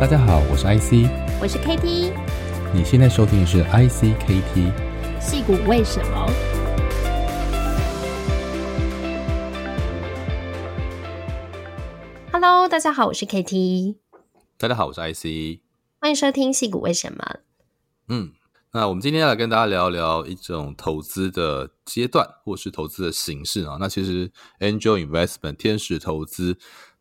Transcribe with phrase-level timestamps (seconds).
[0.00, 1.10] 大家好，我是 IC，
[1.42, 2.12] 我是 KT，
[2.72, 4.72] 你现在收听的是 IC KT，
[5.20, 6.30] 矽谷为什么
[12.30, 13.96] ？Hello，大家好，我是 KT，
[14.56, 15.58] 大家好，我是 IC，
[16.00, 17.40] 欢迎收听矽谷为什么？
[18.06, 18.30] 嗯，
[18.72, 23.78] 那我们今天要来跟大家聊聊一种投资的阶段，或是投资的形式啊。
[23.80, 24.30] 那其实
[24.60, 26.56] Angel Investment 天使投资。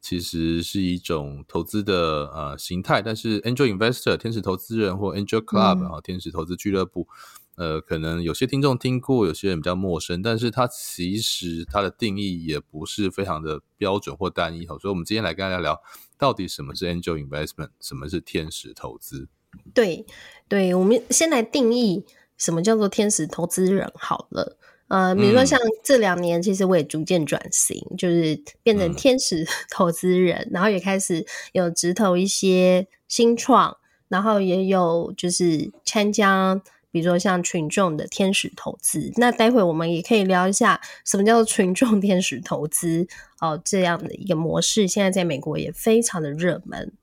[0.07, 7.09] 其实是一种投资的呃形态，但是 Angel Investor 天使投资人或 Angel Club 啊、嗯、天使投资俱乐部，
[7.55, 15.77] 呃，可能有些听众听过，有些人比较陌生，但是它其实它的定义也不是非常的标准或单一哈，所以我们今天来跟大家聊，
[16.17, 19.27] 到底什么是 Angel Investment，什么是天使投资？
[19.73, 20.05] 对，
[20.47, 22.05] 对，我们先来定义
[22.37, 24.57] 什么叫做天使投资人好了。
[24.89, 39.11] 呃，比如说像这两年，其实我也逐渐转型，嗯、就是变成天使 投资人，嗯，然后也开始有直投一些新创，然后也有就是参加，比如说像群众的天使投资。
[39.17, 43.05] 那待会我们也可以聊一下什么叫做群众天使投资
[43.41, 46.93] 哦，呃，这样的一个模式，现在在美国也非常的热门。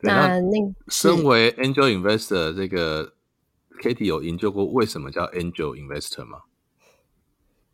[0.00, 3.14] 那那身为 Angel Investor 这个
[3.82, 6.42] Katie 有研究过为什么叫 Angel Investor 吗？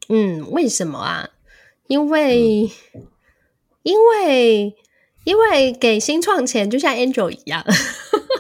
[0.09, 1.31] 嗯，为什么啊？
[1.87, 3.07] 因为，嗯、
[3.83, 4.75] 因为，
[5.25, 7.65] 因为给新创钱就像 Angel 一样，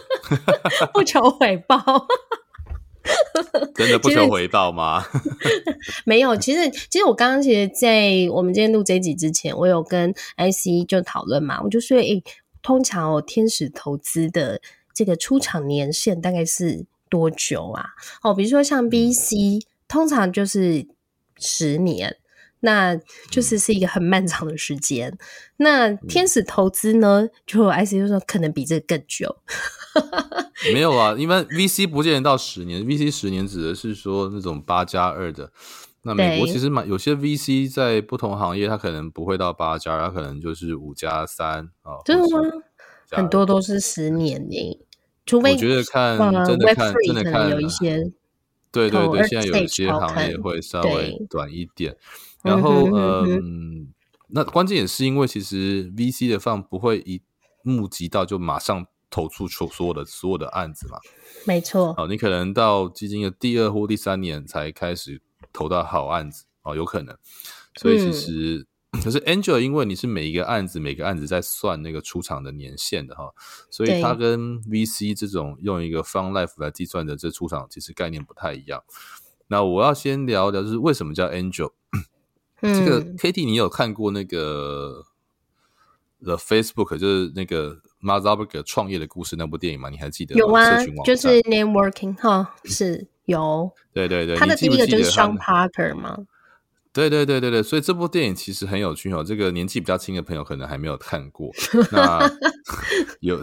[0.92, 1.76] 不求回报。
[3.74, 5.04] 真的不求回报吗？
[6.06, 12.24] 没有，其实，其实我刚刚其实，在我们今天录这集之前，我有跟 IC 就讨论嘛，我就说，诶、欸，
[12.62, 14.60] 通常哦，天使投资的
[14.94, 17.90] 这个出场年限大概是多久啊？
[18.22, 20.86] 哦，比如说像 BC，通常就是。
[21.36, 22.16] 十年，
[22.60, 22.96] 那
[23.30, 25.10] 就是是一个很漫长的时间。
[25.10, 25.18] 嗯、
[25.58, 27.28] 那天使投资呢？
[27.46, 29.36] 就 IC 就说可能比这个更久。
[30.72, 35.52] 没有啊， 一般 VC 不见得到十年，VC 十年指的是说那种八加二的。
[36.06, 42.00] 那美国其实蛮有些 VC 在不同行业，它可能不会到八加二，它可能就是五加三啊。
[42.04, 42.42] 真的吗？
[43.10, 44.80] 很多都是十年呢，
[45.24, 48.10] 除非我觉得看真的看真的看有一些。
[48.74, 51.96] 对对对，现在有一些行业会稍微短一点，
[52.42, 53.88] 然后嗯，
[54.28, 57.22] 那关键也是因为其实 VC 的放不会一
[57.62, 60.98] 募集到就马上投出所所有的所有的案子嘛，
[61.46, 61.94] 没错。
[61.96, 67.16] 哦，你可能到基金的第二或第三年才开始投到好案子哦，有可能，
[67.76, 68.66] 所以其实。
[69.04, 73.32] 嗯可是 Angel 因为你是每一个案子每个案子在算那个出厂的年限的哈，
[73.70, 78.82] 所以它跟 VC 这种用一个 Fund Life 来计算的这出厂其实概念不太一样。
[79.48, 81.72] 那我要先聊聊就是为什么叫 Angel？
[82.62, 85.04] 嗯、这个 Katie 你有看过那个
[86.22, 89.90] The Facebook 就是那个 Mark Zuckerberg 创业的故事那部电影吗？
[89.90, 90.38] 你还记得吗？
[90.38, 93.70] 有啊，就是 Networking 哈，是有。
[93.92, 96.18] 对对对，他的第一个就是 Sean Parker 吗？
[96.94, 99.24] 对对对对对，所以这部电影其实很有趣哦。
[99.24, 101.50] 这个年纪比较轻的朋友可能还没有看过。
[101.90, 102.20] 那
[103.20, 103.42] 有，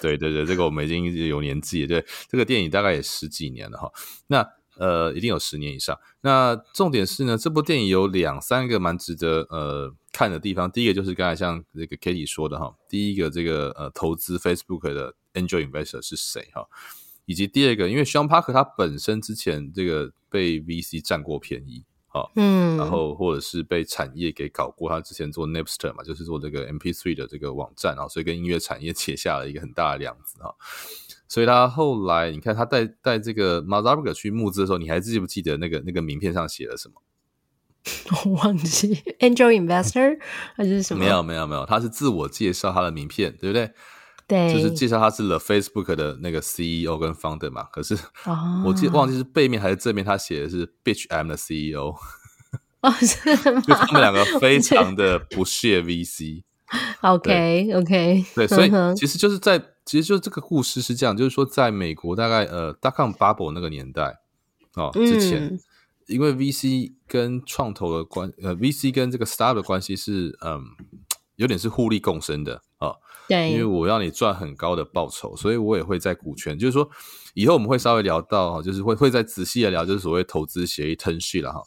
[0.00, 1.88] 对对对，这个我们已经有年纪了。
[1.88, 3.90] 对，这个电影大概也十几年了哈。
[4.28, 4.46] 那
[4.78, 5.98] 呃，一定有十年以上。
[6.20, 10.70] 那重点是呢，这部电影有两三个蛮值得呃看的地方。
[10.70, 16.66] 第一个就是刚才像这个 Katie 说的哈，第一个这个呃投资 Facebook 的 Angel Investor 是谁哈，
[17.26, 21.84] 以及第二个，因为 Sean Parker 他本身之前这个被 VC 占过便宜。
[22.12, 30.54] 好，嗯，然后或者是被产业给搞过，他之前做 Napster 嘛，就是做这个 MP3 的这个网站啊，所以跟音乐产业结下了一个很大的梁子哈。
[31.26, 37.00] 所以他后来，你看他带带这个 Mark Zuckerberg 去募资的时候，你还记不记得那个那个名片上写了什么？
[38.26, 40.18] 我忘记 Angel Investor
[40.54, 41.02] 还是什么？
[41.02, 43.72] 没有没有没有，他是自我介绍他的名片，对不对？
[44.26, 47.98] 对，就是介绍他是 The Facebook 的那个 CEO 跟 Founder 嘛，可是
[48.64, 51.94] 我记忘记是背面还是正面，他写的是 Bitch I'm the CEO，
[52.80, 56.44] 哦，是 就他们两个非常的不屑 VC。
[57.02, 64.20] OK OK，对，所以其实就是在其实就这个故事是这样，就是说在美国大概呃 Dotcom Bubble 那个年代
[64.76, 65.60] 哦之前，嗯，
[66.06, 70.62] 因为 VC 跟创投的关呃 VC 跟这个 Startup 的关系是嗯
[71.36, 72.88] 有点是互利共生的啊。
[72.88, 72.96] 哦
[73.28, 76.88] 对，因为我要你赚很高的报酬，所以我也会在股权，就是说
[77.34, 81.62] 以后我们会稍微聊到，就是会会再仔细的聊，就是所谓投资协议 term sheet 了哈，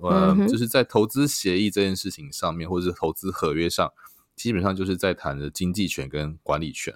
[0.00, 3.92] 呃、嗯，就是在投资协议这件事情上面，或者是投资合约上，
[4.34, 6.94] 基本上就是在谈的经济权跟管理权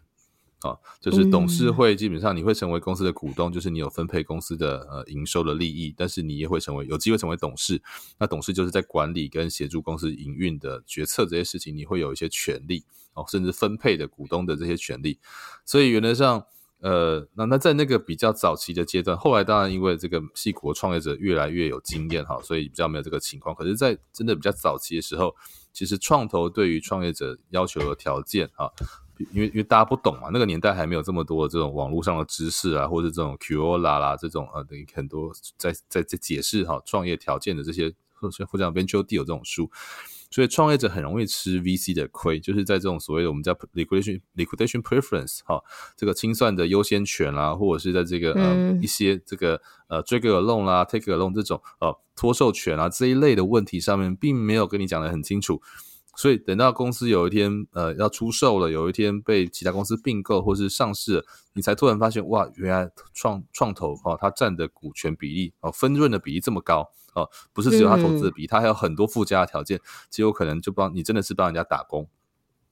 [0.63, 7.81] 啊，就是董事会基本上你会成为公司的股东，就是你有分配公司的呃营收的利益，但是你也会成为有机会成为董事。
[8.19, 12.85] 那董事就是在管理跟协助公司营运的决策这些事情，你会有一些权利
[13.15, 15.21] 哦，甚至分配的股东的这些权利。
[15.65, 16.45] 所以原则上，
[16.81, 23.55] 呃，那那在那个比较早期的阶段，后来当然因为这个矽谷创业者越来越有经验哈，所以比较没有这个情况。
[23.55, 25.37] 可是，在真的比较早期的时候，
[25.73, 28.73] 其实创投对于创业者要求的条件啊。
[29.33, 39.71] 因为因为大家不懂嘛，那个年代还没有这么多的这种网络上的知识啊，或者这种 Quora 啦这种呃，等于很多在在在解释哈创业条件的这些或者或者 Venture Deal 这种书，
[40.31, 45.63] 所以创业者很容易吃 VC 的亏，就是在这种所谓的我们叫 liquidation liquidation preference 哈，
[45.97, 55.63] 这个清算的优先权啦，或者是在这个呃一些这个呃 drag along 啦 take along 这种呃托售权啊这一类的问题上面，并没有跟你讲的很清楚。
[56.19, 69.81] 所以等到公司有一天呃要出售了，有一天被其他公司并购或是上市了，你才突然发现哇，原来创创投哦，它占的股权比例哦，分润的比例这么高哦，不是只有它投资的比例，它还有很多附加的条件，
[70.11, 72.09] 极有可能就帮你真的是帮人家打工。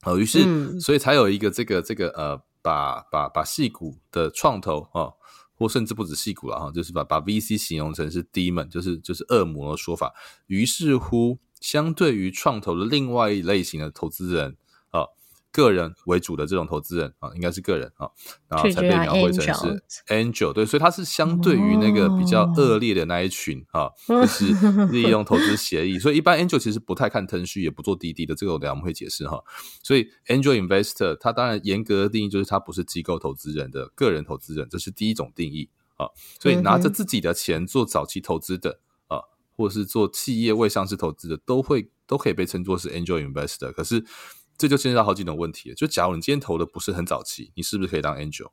[0.02, 5.14] 哦，于是所以才有一个这个这个呃，把把把戏股的创投哦，
[5.54, 10.12] 或甚至不止戏骨了哈，就是把把 VC 形容成是 demon，就是就是恶魔的说法，
[10.48, 11.38] 于是乎。
[11.60, 14.56] 相对于创投的另外一类型的投资人
[14.90, 15.06] 啊，
[15.50, 18.10] 个人为主的这种投资人啊，应该是个人啊，
[18.46, 24.46] 然后才被描绘成是 angel，对，所以它是相对于那个比较恶劣的那一群啊，就是
[24.88, 29.42] 利用投资协议，所以一般 angel 其实不太看腾讯，也不做滴滴的，这个我等下我们会解释哈。
[29.82, 36.06] 所以 angel investor，它当然严格的定义就是它不是机构投资人的个人投资人，这是第一种定义啊。
[36.38, 38.80] 所以拿着自己的钱做早期投资的。
[39.56, 43.72] 或者是做企业未上市投资的，都会都可以被称作是 angel investor。
[43.72, 44.04] 可是
[44.58, 45.74] 这就牵扯到好几种问题。
[45.74, 48.48] 就假如你今天投的不是很早期，你是不是可以当 angel？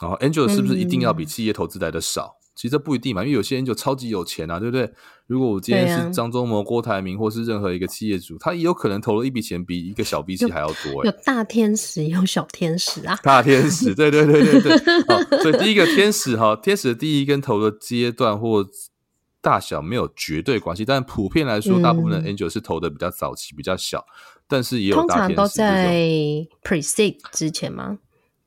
[0.00, 2.36] 然后 angel 是不是一定要比企业投资来的少？
[2.38, 4.92] 嗯、其实这不一定嘛，因为有些 angel 超级有钱啊，对不对？
[5.26, 11.02] 如果我今天是张忠谋、郭台铭，或是任何一个企业主，他也有可能投了一笔钱比一个小 VC 还要多。
[11.06, 13.18] 有大天使，有小天使啊。
[13.22, 15.02] 大天使，对对对对对。
[15.08, 18.66] 好，所以第一个天使哈，天使的第一根投的阶段或。
[19.46, 24.04] 大小没有绝对关系，但普遍来说，大部分的 angel 是投的比较早期，嗯、比较小，
[24.48, 25.34] 但是也有大天使。
[25.36, 25.94] 通常都在
[26.64, 27.98] pre-seed 之前吗？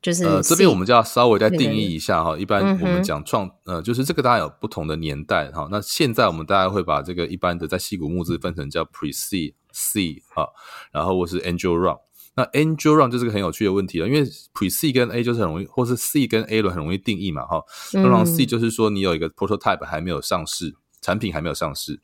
[0.02, 2.38] 就是呃，这边我们就要稍微再定义一下哈。
[2.38, 5.70] 一般我们讲创、嗯、呃，就是这个大家有不同的年代哈。
[5.72, 10.50] 那现在我们大家会把这个一般的在矽谷募资分成叫 pre-seed、seed 哈，
[10.92, 12.00] 然后或是 angel round。
[12.36, 17.64] 那 angel round 就是个很有趣的问题了，因为 pre-seed 跟 A 就是很容易，或是 C 跟 A 轮很容易定义嘛哈。
[17.94, 20.76] 通常 C 就是说你有一个 prototype 还没有上市。
[21.02, 22.00] 产品还没有上市，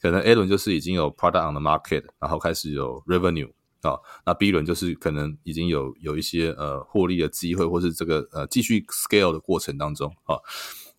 [0.00, 3.48] 可能 A 轮就是已经有 product on the market，然后开始有 revenue
[3.82, 10.42] 啊、哦，那 B 轮就是可能已经有有一些呃获利的机会，或是这个呃继续 scale 的过程当中啊、哦，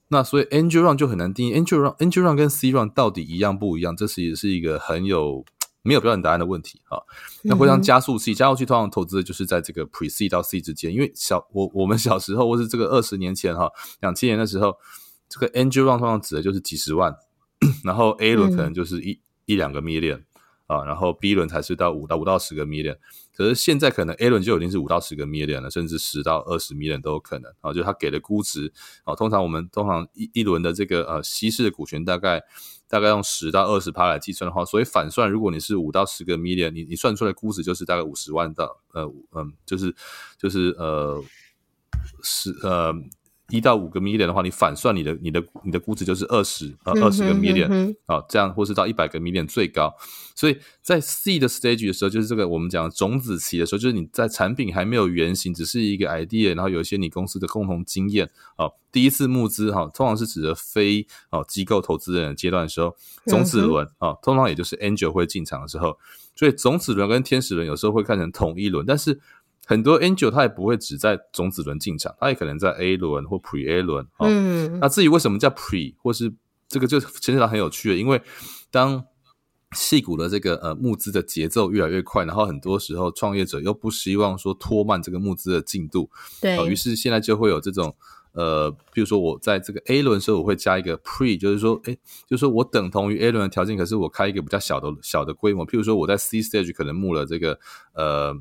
[0.07, 3.95] 那所以 Angel Round 就很难定义，Angel Round Angel Round 跟 C Round 到底一样不一样？
[3.95, 5.45] 这是也是一个很有
[5.83, 7.03] 没有标准答案的问题啊、哦。
[7.43, 14.75] 那回到加速器，加速器通常投资的就是在这个 Pre C 到 C 之间，因为小我我们小时候或是这个二十年前哈，两千年的时候，
[15.29, 17.15] 这个 Angel Round 通常指的就是几十万。
[17.83, 20.23] 然后 A 轮可能就是一、嗯、一两个 million
[20.67, 22.97] 啊，然后 B 轮才是到五到五到十个 million，
[23.35, 28.71] 可是现在可能 A 轮就已经是五到十个 million 了，甚至十到二十 million 都有可能啊，就是他给的估值
[29.03, 32.41] 啊，通常我们通常一一轮的这个呃稀释的股权大概
[32.87, 39.93] 大概用十到二十趴来计算的话，所以反算如果你是五到十个 million，你你算出来估值就是大概五十万到呃嗯就是
[40.37, 41.21] 就是呃
[42.23, 42.95] 十呃。
[43.51, 49.93] 一到五个 million 的话，你反算你的你的你的估值就是二十呃二十个 million 啊、嗯哦，这样或是到一百个 million 最高。
[50.33, 65.97] 所以在 C 的 stage 的时候，就是这个我们讲的种子期的时候，就是你在产品还没有原型，只是一个 idea，然后有一些你公司的共同经验啊、哦，第一次募资哈、哦，通常是指的非哦机构投资人的阶段的时候，种子轮啊、哦，通常也就是 angel 会进场的时候，
[66.35, 69.19] 所以种子轮跟天使轮有时候会看成同一轮，但是。
[69.71, 74.05] 很多 angel 他也不会只在种子轮进场，他也可能在 A 轮或 Pre A 轮。
[74.19, 76.33] 嗯，那至于为什么叫 Pre 或是
[76.67, 78.21] 这个就牵扯到很有趣的，因为
[78.69, 79.05] 当
[79.73, 86.09] 细股的这个呃募资的节奏越来越快，然后很多时候创业者又不希望说拖慢这个募资的进度，
[86.41, 87.95] 对，于是现在就会有这种
[88.33, 91.97] 呃，比如说我在这个 A 轮的时候，我会加一个 Pre，就是说，诶，
[92.27, 97.57] 就是说我等同于 A 轮的条件，可是我开一个比较小的小的规模，譬如说我在 C stage 可能募了这个
[97.93, 98.37] 呃。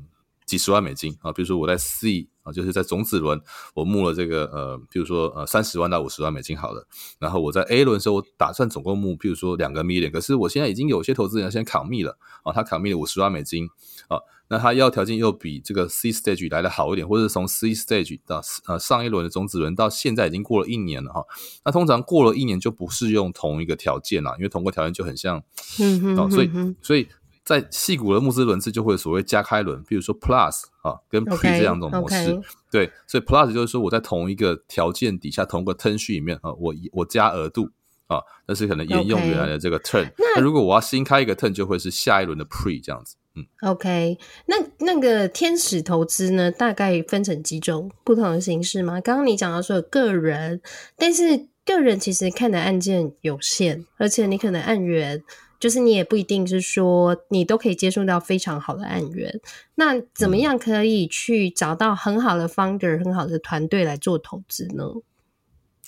[0.51, 3.39] 几十万美金啊，比如说我在 C 啊，就是在种子轮
[3.73, 6.85] 我募了这个呃，比如说呃三十万到五十万美金好了，
[7.19, 13.65] 然后我在 A 轮的时候我打算总共募，比如说两个 million，可是我现在已经有些投资人先 commit 了啊，他 commit 了五十万美金
[14.09, 21.23] 啊，那他要条件又比这个 C stage 来的好一点，或者是从 C stage 到呃上一轮的种子轮到现在已经过了一年了哈，
[21.63, 25.41] 那通常过了一年就不适用同一个条件了，因为同个条件就很像，
[25.79, 27.07] 嗯嗯，所以所以。
[27.43, 32.43] 在细股的募资轮次就会所谓加开轮，比如说 Plus 啊跟 Pre 这两种模式，okay, okay.
[32.69, 37.67] 对，所以 Plus 就是说我在同一个条件底下，同一个 term sheet 里面啊，我我加额度
[38.05, 40.11] 啊，但是可能沿用原来的这个 turn。
[40.35, 43.15] 那如果我要新开一个 turn，就会是下一轮的 Pre 这样子。
[43.33, 44.55] 嗯，OK，那
[44.85, 49.01] 那个天使投资呢，大概分成几种不同的形式吗？
[49.01, 50.61] 刚刚你讲到说有个人，
[50.95, 55.23] 但是个人其实看的案件有限，而且你可能按源。
[55.61, 59.39] 就是你也不一定是说你都可以接触到非常好的案源，
[59.75, 64.83] 那怎么样可以去找到很好的 founder、很好的团队来做投资呢？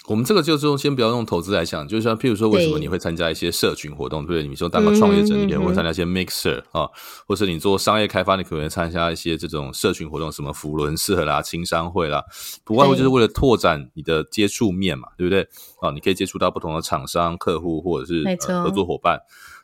[0.08, 4.24] 我们这个就是先不要用投资来想，就是像譬如说，为什么你会参加一些社群活动？
[4.24, 4.46] 对不对？
[4.46, 6.90] 你说当个创业者，你可能会参加一些 mixer 啊，
[7.26, 12.22] 或是你做商业开发，你可能会参加一些这种社群活动，什么扶轮社啦、青商会啦，
[12.66, 15.48] 不外乎就是为了拓展你的接触面嘛，对不对？
[15.80, 19.22] 啊，你可以接触到不同的厂商、客户或者是、呃、合作伙伴。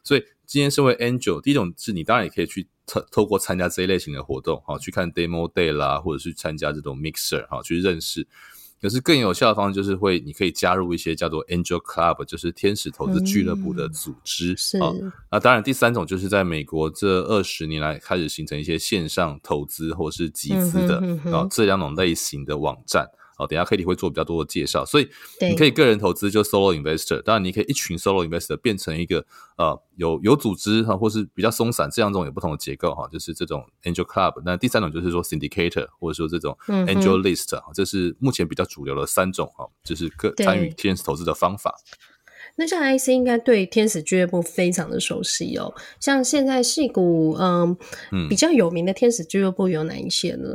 [0.09, 8.27] 所以今天身为 Angel，第一种是你当然也可以去透透过参加这一类型的活动，哈去看 Demo Day 啦，或者是参加这种 Mixer，哈去认识。
[8.81, 14.53] 可是更有效的方式就是会，你可以加入一些叫做 Angel Club，就是天使投资俱乐部的组织。
[14.53, 14.79] 嗯、是。
[15.29, 23.07] 那当然，第三种就是在美国这二十年来开始形成一些线上投资或是集资的，然后、嗯嗯、这两种类型的网站。
[23.39, 25.07] 好，等一下 Cady 会做比较多的介绍，所以
[25.39, 34.41] 你可以个人投资就 Solo Investor，当然你可以一群 Solo Investor 变成一个呃有有组织哈，或是比较松散这样种有不同的结构哈，就是这种 Angel Club。
[34.43, 41.73] 那第三种就是说 Syndicator，或者说这种 Angel List，嗯，这是目前比较主流的三种哈，就是各参与天使投资的方法。
[42.55, 47.77] 那像 IC 应该对天使俱乐部非常的熟悉哦，像现在戏股嗯
[48.27, 50.49] 比较有名的天使俱乐部有哪一些呢？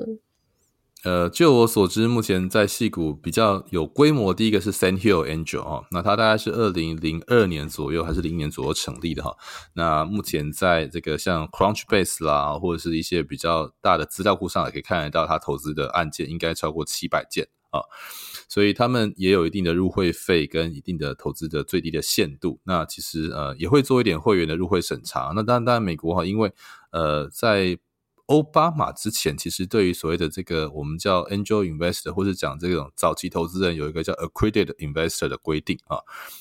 [1.04, 9.36] 呃，就我所知，目前在戏谷比较有规模，第一个是 Sand Hill Angel 哈，那它大概是二零零二年左右还是零年左右成立的哈。
[9.74, 17.82] 那目前在这个像 Crunchbase 啦，或者是一些比较大的资料库上，也可以看得到它投资的案件应该超过七百件啊。
[18.48, 22.60] 所以他们也有一定的入会费跟一定的投资的最低的限度。
[22.64, 25.32] 那其实呃也会做一点会员的入会审查。
[25.36, 26.50] 那当然，当然美国哈，因为
[26.92, 27.76] 呃在
[28.26, 35.98] 欧巴马之前，其实对于所谓的这个我们叫 angel investor，或者讲这种早期投资人，有一个叫 accredited investor 的规定啊，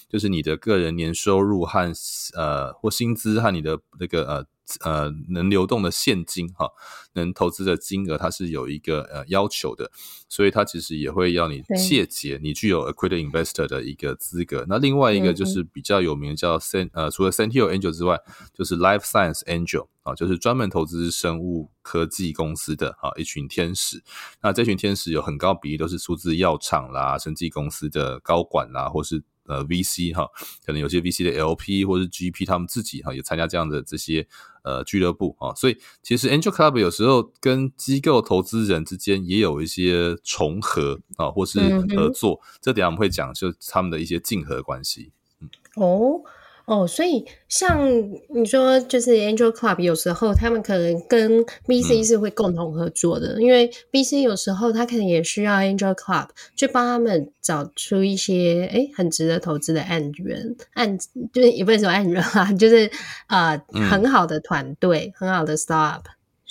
[0.07, 1.91] 就是你的个人年收入和
[2.35, 4.45] 呃或薪资和你的那个呃。
[4.81, 6.69] 呃，能流动的现金哈，
[7.13, 9.91] 能投资的金额，它是有一个呃要求的，
[10.29, 14.65] 所以它其实也会要你切结你具有 accredited investor 的一个资格。
[14.69, 18.19] 那另外一个就是比较有名的叫 Sand 呃，除了 Hill Angel 之外，
[18.53, 24.01] 就是 Life Science Angel 啊，就是专门投资生物科技公司的啊一群天使。
[24.41, 29.23] 那这群天使有很高比例都是出自药厂啦、生技公司的高管啦，或是。
[29.45, 30.27] 呃，VC 哈，
[30.65, 34.25] 可能有些 VC 的 LP 或是 GP，他们自己哈也参加这样的这些
[34.63, 41.59] 呃俱乐部啊，所以其实 Angel Club 有时候跟机构投资人之间也有一些重合啊，或是
[41.95, 45.11] 合作，嗯、这点我们会讲，就他们的一些竞合关系。
[45.41, 46.21] 嗯，哦。
[46.65, 47.91] 哦，所以像
[48.29, 60.97] 你说，就是 Angel Club 有时候他们可能跟 BC 是会共同合作的，嗯、因为 BC 有时候他可能也需要 Angel Club 去帮他们找出一些哎很值得投资的案源，案
[61.33, 62.89] 就是也不是说案源啊，就是
[63.27, 66.03] 呃、嗯、很好的团队，很好的 startup。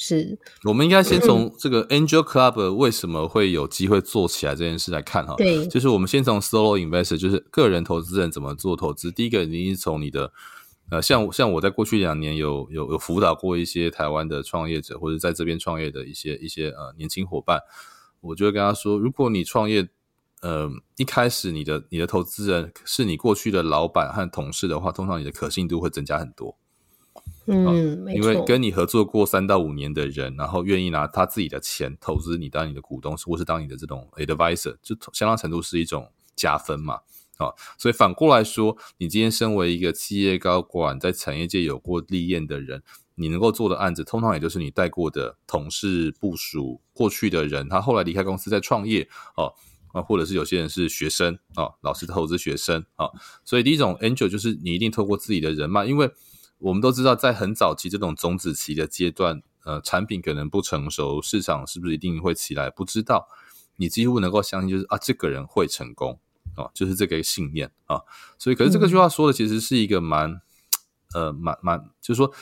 [0.05, 5.37] 是，我们应该先从这个 Angel Club 为什么会有机会做起来这件事来看哈。
[5.37, 9.13] 对，就是我们先从 Solo Investor，就是个人投资人怎么做投资。
[9.13, 10.33] 第一个，你是从你的
[10.91, 17.61] 呃，像像我在过去两年有有有辅导过一些台湾的创业者，或者在这边创业的一些一些呃年轻伙伴，
[18.21, 19.89] 我就会跟他说，如果你创业，
[20.41, 26.59] 呃，一开始你的你的投资人是你过去的老板和同事的话，通常你的可信度会增加很多。
[27.47, 37.01] 嗯，因为跟你合作过三到五年的人，然后愿意拿他自己的钱投资你当你的股东，或是当你的这种 advisor，就相当程度是一种加分嘛。
[37.39, 42.81] 啊，所以反过来说，你今天身为一个企业高管，在产业界有过历练的人，
[43.17, 49.53] 你能够做的案子，通常也就是你带过的同事、部署、过去的人，他后来离开公司在创业，哦，
[49.93, 53.11] 啊，或者是有些人是学生，啊，老师投资学生，啊，
[53.45, 56.09] 所以第一种 angel 就是你一定透过自己的人脉，因为。
[56.63, 62.71] 我们都知道，在很早期这种种子期的阶段，呃产品可能不成熟，市场是不是一定会起来？
[62.71, 63.29] 不知道，
[63.77, 66.19] 你几乎能够相信就是啊，这个人会成功
[66.57, 68.01] 啊，就是这个信念啊。
[68.39, 70.41] 所以，可是这个句话说的其实是一个蛮
[71.15, 72.33] 呃蛮蛮，就是说。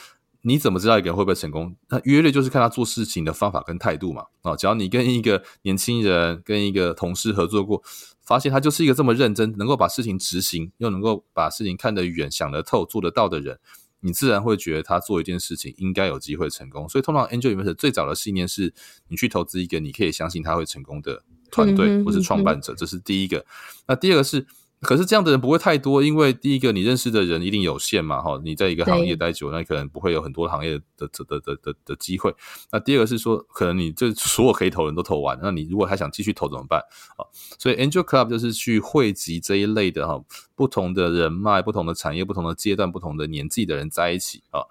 [0.43, 1.75] 你怎么知道一个人会不会成功？
[1.89, 4.25] 那约略就是看他做事情的方法跟态度嘛。
[4.41, 7.83] 啊，只要你跟一个年轻人、跟一个同事合作过，
[8.23, 13.59] 发现他就是一个这么认真，能够把事情执行，又能够把事情看得远、想得透、做得到的人，
[14.01, 16.87] 你自然会觉得他做一件事情应该有机会成功。
[16.89, 18.73] 所以，通常 Angel Investor 最早的信念是，
[19.07, 23.45] 你去投资一个你可以相信他会成功的团队或是创办者，这是第一个。
[23.87, 24.45] 那第二个是。
[24.81, 32.33] 可是这样的人不会太多，因为第一个你认识的人一定有限嘛，哈，你在一个行业待久，那可能不会有很多行业的的的的的的机会。
[32.71, 36.79] 那第二个是说，可能你这所有可以投的人都投完，那你如果还想继续投怎么办？
[37.15, 37.21] 啊，
[37.59, 40.19] 所以 Angel Club 就是去汇集这一类的哈，
[40.55, 44.61] 不同的人脉、不同的产业、不同的阶段、不同的年纪的人在一起啊。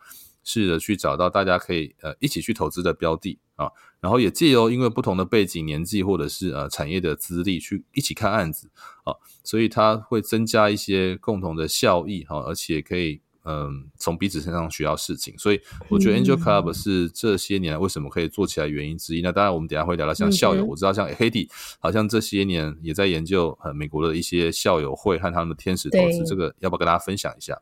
[0.42, 3.70] 试着去找到大家可以呃一起去投资的标的啊，
[4.00, 8.70] 然后也借由因为不同的背景、年纪或者是呃产业的资历去一起看案子
[9.04, 9.12] 啊，
[9.44, 19.22] 所以它会增加一些共同的效益哈，而且可以嗯从彼此身上学到事情，所以我觉得 Angel Club 是这些年来为什么可以做起来原因之一。
[19.22, 27.60] 那当然我们等一下会聊到像校友，我知道像 Hedy 好像这些年也在研究呃美国的一些校友会和他们的天使投资，这个要不要跟大家分享一下？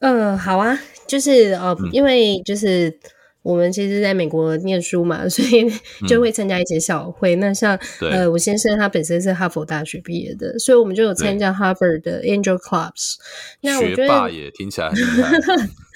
[0.00, 2.98] 嗯、呃，好啊，就是呃，因为就是
[3.42, 5.64] 我们其实在美国念书嘛，所以
[6.06, 7.34] 就会参加一些校会。
[7.34, 13.14] 嗯、那像呃，我先生他本身是哈佛大学毕业的，所以我们就有参加 Harvard 的 Angel Clubs。
[13.62, 15.36] 那我觉得也听起来很厉害。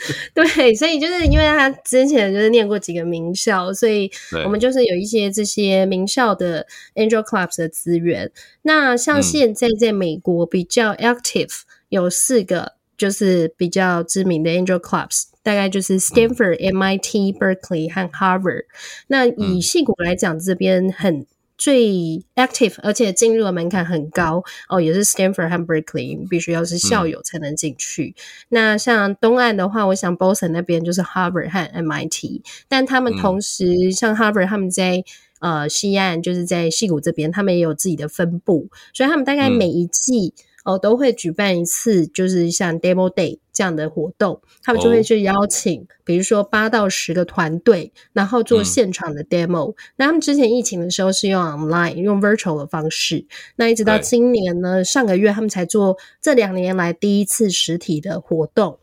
[0.34, 4.10] 对，所以就是因为他之前就是念过几个名校，所以
[4.44, 6.66] 我们就是有一些这些名校的
[6.96, 8.32] Angel Clubs 的资源。
[8.62, 12.72] 那像现在在美国比较 active 有四个。
[13.02, 18.66] 就是比较知名的 Angel Clubs，大概就是 Stanford、嗯、MIT、Berkeley 和 Harvard。
[19.08, 21.26] 那以戏谷来讲，这边很
[21.58, 24.44] 最 active，而且进入的门槛很高。
[24.68, 28.14] 哦，也是 Stanford 和 Berkeley，必须要是校友才能进去。
[28.14, 35.02] 嗯、那像东岸的话，我想 Boston 那边就是 Harvard 和 MIT，但他们同时、嗯、像 Harvard 他们在
[35.40, 40.32] 呃西岸，就是在矽谷这边，他们也有自己的分部，所以他们大概每一季。
[40.36, 49.72] 嗯哦，都会举办一次，就是像 Demo Day 这样的活动，他们就会去邀请，哦、比如说八到十个团队，然后做现场的 Demo。
[49.72, 58.78] 嗯、那他们之前疫情的时候是用 Online 用 Virtual 的方式，那一直到今年呢，上个月他们才做这两年来第一次实体的活动。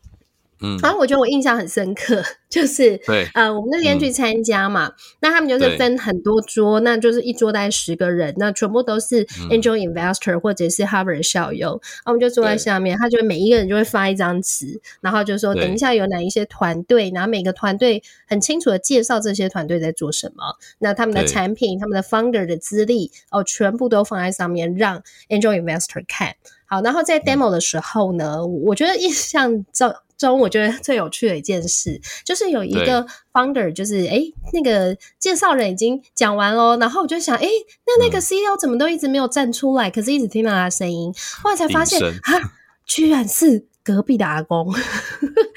[0.62, 26.34] 嗯，然后我觉得我印象很深刻，就是对，呃，我们那天去参加嘛，嗯、那他们就是分很多桌，那就是一桌大概十个人，那全部都是 Angel Investor 或者是 Harvard 校友，那、嗯、我们就坐在下面，他就每一个人就会发一张纸，然后就说等一下有哪一些团队，然后每个团队很清楚的介绍这些团队在做什么，那他们的产品、他们的 Founder 的资历哦，全部都放在上面让 Angel Investor 看。
[26.70, 29.92] 好，然后在 Demo 的时候呢，嗯、我觉得印象中。
[30.20, 34.20] 中我觉得最有趣的一件事，就是有一个 founder，就是哎，
[34.52, 37.48] 那个介绍人已经讲完喽，然后我就想，哎，
[37.86, 39.88] 那那个 CEO 怎么都一直没有站出来？
[39.88, 41.10] 嗯、可是一直听到他的声音，
[41.42, 42.52] 后来才发现，啊，
[42.84, 44.70] 居然是隔壁的阿公，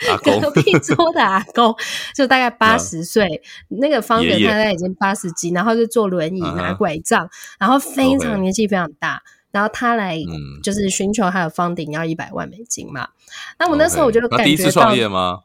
[0.10, 1.76] 阿 公隔壁桌的阿公，
[2.16, 3.28] 就大概八十岁，
[3.70, 9.22] 嗯、那个 founder 他大概已经八十几，然后就坐轮椅拿拐杖，嗯、然后非常年纪非常大。
[9.54, 10.20] 然后他来
[10.62, 13.08] 就是寻求他的 funding 要一百万美金嘛。
[13.58, 15.40] 那我那时候我就感觉到，第一次创业吗？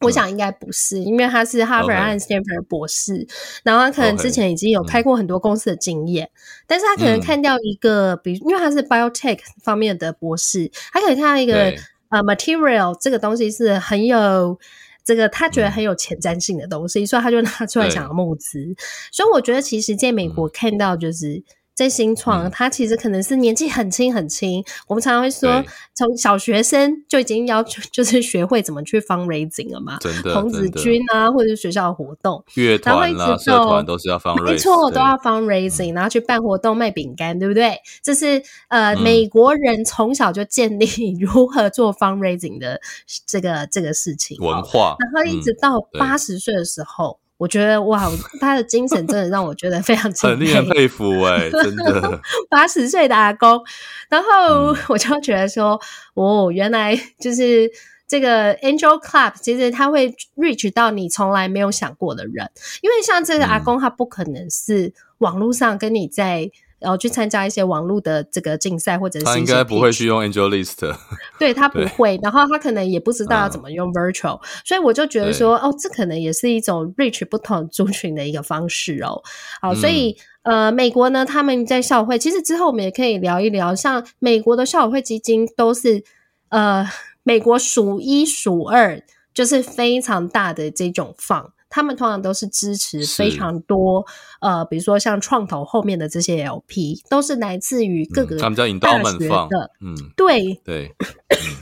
[0.00, 3.24] 我想应该不是，因为他是哈佛和 Stanford 博士，
[3.62, 6.28] 然后他可能之前已经有开过很多公司的经验，
[6.66, 11.72] 但是他可能看到一个，比如因为他是 biotech 方面的博士，他可以看到一个
[12.08, 14.58] 呃 material 这个东西是很有
[15.04, 18.74] 这个他觉得很有前瞻性的东西，所以他就拿出来想要募资。
[19.12, 21.44] 所以我觉得其实在美国看到就是。
[21.74, 24.60] 在新创，他其实可能是年纪很轻很轻。
[24.60, 29.96] 嗯、我们常常会说，从小学生就已经要求，就是学会怎么去 fundraising 了嘛。
[29.98, 37.78] 真的，童子军啊，或者是学校的活动、乐团啦、社团都是要 fundraising，没错，都要 fundraising，然后去办活动、卖饼干，对不对？
[38.02, 40.86] 这是呃，嗯、美国人从小就建立
[41.18, 42.80] 如何做 fundraising 的
[43.26, 47.21] 这个这个事情文化，然后一直到八十岁的时候。
[47.42, 48.08] 嗯我觉得哇，
[48.40, 52.20] 他的精神真的让我觉得非常敬佩，很令人佩服哎、欸，真的。
[52.48, 53.60] 八十岁的阿公，
[54.08, 55.80] 然后 我就觉得说，
[56.14, 57.68] 嗯、哦，原来就是
[58.06, 62.48] 这个 Angel Club，其实他会 reach 到你从来没有想过的人，
[62.80, 66.48] 因为像这个阿公，他不可能是网络上跟你在。
[66.82, 70.94] 然后去参加一些网络的这个竞赛或者是他应该不会去用 AngelList，
[71.38, 79.22] 对他不会，然后他可能也不知道要怎么用 Virtual，、嗯、所以我就觉得说，哦，这可能也是一种 reach 不同族群的一个方式哦。
[79.60, 86.02] 好，所以、嗯、呃，美国呢，他们在校会，其实之后我们也可以聊一聊，像美国的校友会基金都是
[86.48, 86.86] 呃，
[87.22, 89.00] 美国数一数二，
[89.32, 91.50] 就是非常大的这种 fund。
[91.74, 94.04] 他们通常都是支持非常多，
[94.42, 99.48] 呃，比如说像创投后面的这些 LP，都是来自于各个他们叫 endowment
[99.80, 100.94] 嗯，对对，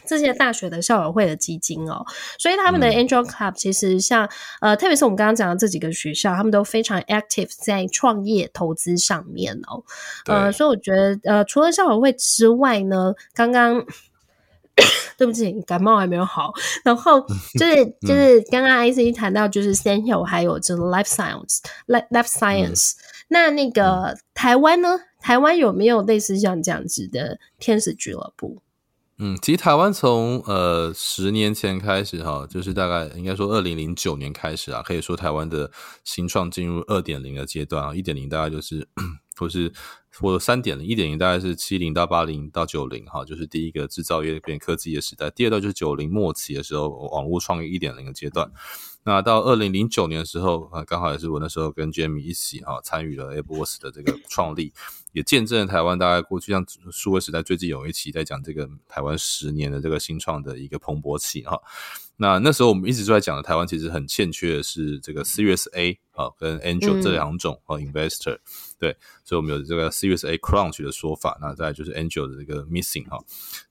[0.05, 2.05] 这些大学的校友会的基金哦，
[2.41, 4.27] 所以他们的 Angel Club 其实像、
[4.61, 9.85] 嗯、呃，特别是我们刚刚讲的这几个学校，他们都非常 active 在创业投资上面哦，
[10.27, 13.87] 呃，所以我觉得呃，除了校友会之外呢，刚刚。
[15.21, 16.51] 对不起，感冒还没有好。
[16.83, 17.21] 然后
[17.61, 22.93] 就是就是刚刚 IC 谈到，就是 Sandhill 还有就是 Life Science，Life Life Science。
[23.29, 24.99] 那那个台湾呢？
[25.21, 28.63] 台湾有没有类似像这样子的天使俱乐部？
[29.19, 35.71] 嗯，其实台湾从呃十年前开始哈，就是大概应该说二零零九年开始啊，可以说台湾的
[36.03, 38.89] 新创进入二点零的阶段啊，一点零大概就是。
[39.39, 39.73] 或是
[40.19, 45.31] 或三点零，一点零大概是七零到八零到九零哈，就是第一个制造业变科技的时代。
[45.31, 48.51] 第二段就是九零末期的时候，网络创业一点零的阶段。
[49.03, 54.75] 那到二零零九年的时候啊，刚好也是我那时候跟 Jamie 一起哈参与了 AppWorks 的这个创立，
[55.13, 61.59] 也见证了台湾大概过去像数位时代最近有一期在讲这个台湾十年的这个新创的一个蓬勃期哈。
[62.17, 68.39] 那那时候我们一直都在讲的，台湾其实很欠缺的是这个 Series A 啊跟 Angel 这两种啊 Investor。
[68.79, 73.19] 对，所以我们有这个 Series A Crunch 的说法，那再来就是 Angel 的这个 Missing 哈。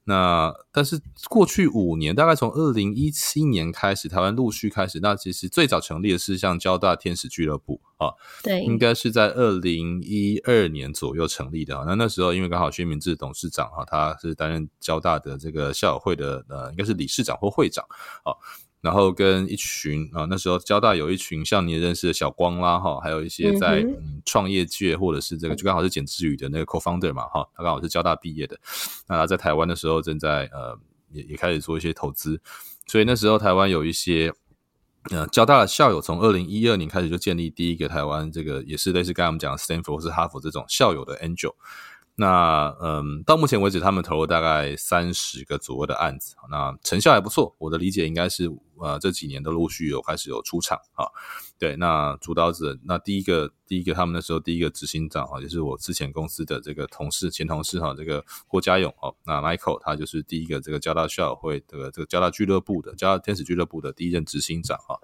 [0.04, 5.00] 那但是过去五年，大概从二零一七年开始，台湾陆续开始。
[5.00, 11.84] 那其实最早成立的是像交大天使俱乐部啊，对，应该是在二零一二年左右成立的。
[11.88, 17.84] 那那时候因为刚好薛明志董事长哈，他是担任交大的这个校友会的呃，应该是理事长或会长
[18.24, 18.34] 啊。
[18.82, 28.58] 然后跟一群啊，那时候交大有一群像你认识的小光啦哈，还有一些在嗯创业界或者是这个就刚好是简志宇的那个 co-founder 嘛哈，他刚好是交大毕业的，
[29.08, 30.80] 那他在台湾的时候正在呃
[31.12, 32.42] 也也开始做一些投资，
[32.88, 34.34] 所以那时候台湾有一些
[35.12, 41.54] 呃交大的校友，从二零一二年开始就建立第一个台湾这个也是类似刚才我们讲的 Stanford 或是哈佛这种校友的 Angel。
[42.16, 47.56] 那嗯，到目前为止，他们投了大概三十个左右的案子，那成效还不错。
[47.60, 48.50] 我的理解应该是，
[48.82, 51.06] 呃，这几年都陆续有开始有出场啊。
[51.58, 64.98] 对，那主导者，那第一个，第一个他们那时候第一个执行长啊，就是我之前公司的这个同事，前同事哈，这个郭家勇哦，那 Michael 他就是第一个这个交大校友会的这个交大俱乐部的交大天使俱乐部的第一任执行长哈。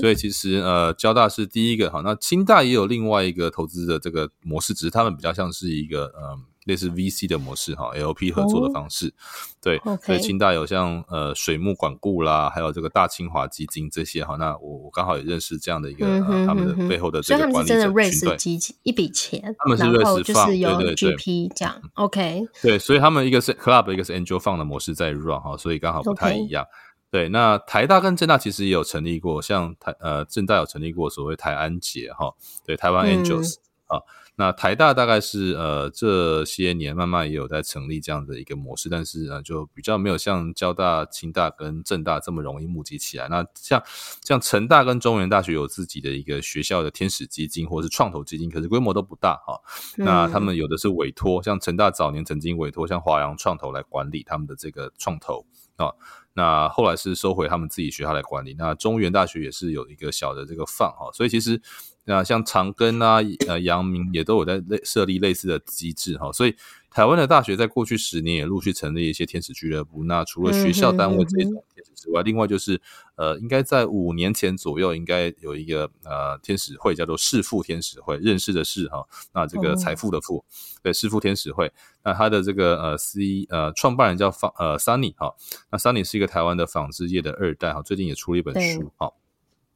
[0.00, 6.51] 所以其实呃，交大是第一个哈，那清大也有另外一个投资的这个模式，只是他们比较像是一个嗯。
[6.64, 9.12] 类似 VC 的模式哈，LP 合作的方式，哦、
[9.60, 10.06] 对，okay.
[10.06, 16.06] 所以清大有像呃水木管顾啦，还有这个大清华基金这些哈，那我我刚好也认识这样的一个、
[16.46, 26.64] 他们的背后的这个管理者群队，一笔钱，他们是瑞士放，对对对，GP 这样，OK，对，所以他们一个是 Club，一个是 Angel Fund 的模式在 run 哈，所以刚好不太一样。
[27.10, 32.32] 对，那台大跟政大其实也有成立过，像台呃政大有成立过所谓台安杰哈，
[32.64, 34.02] 对，台湾 Angels 啊、嗯。
[34.34, 43.28] 那台大大概是呃这些年慢慢也有在成立这样的一个模式，但是呃就比较没有像交大、清大跟政大这么容易募集起来。
[43.28, 43.82] 那像
[44.22, 49.60] 像成大跟中原大学有自己的一个学校的天使基金或者是创投基金，可是规模都不大哈、
[49.98, 50.04] 嗯。
[50.06, 55.44] 那他们有的是委托，像成大早年曾经委托像华阳创投来管理他们的这个创投
[55.76, 55.92] 啊。
[56.32, 58.56] 那后来是收回他们自己学校来管理。
[58.58, 61.60] 那中原大学也是有一个小的这个 fund 哈，所以其实。
[62.04, 66.54] 那像长庚啊、呃、阳明也都有在类设立类似的机制哈，所以
[66.90, 70.02] 台湾的大学在过去十年也陆续成立一些天使俱乐部。
[70.04, 72.80] 那除了学校单位这种天使之外，另外就是
[73.14, 80.44] 呃，应该在五年前左右，应该有一个呃天使会叫做世富天使会，认识的识哈，那这个财富的富，
[80.82, 81.72] 对，世富天使会。
[82.02, 85.32] 那他的这个呃 C 呃创办人叫方呃 Sunny 哈，
[85.70, 89.12] 那 Sunny 是一个台湾的纺织业的二代哈，最近也出了一本书哈。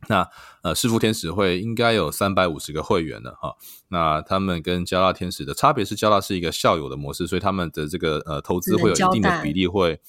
[0.08, 0.28] 那
[0.62, 3.54] 呃，师傅天使会应该有三百五十个会员了哈。
[3.88, 10.00] 那他们跟交大天使的差别是，交大是一个校友的模式，所以他们的这个呃投资会有一定的比例会，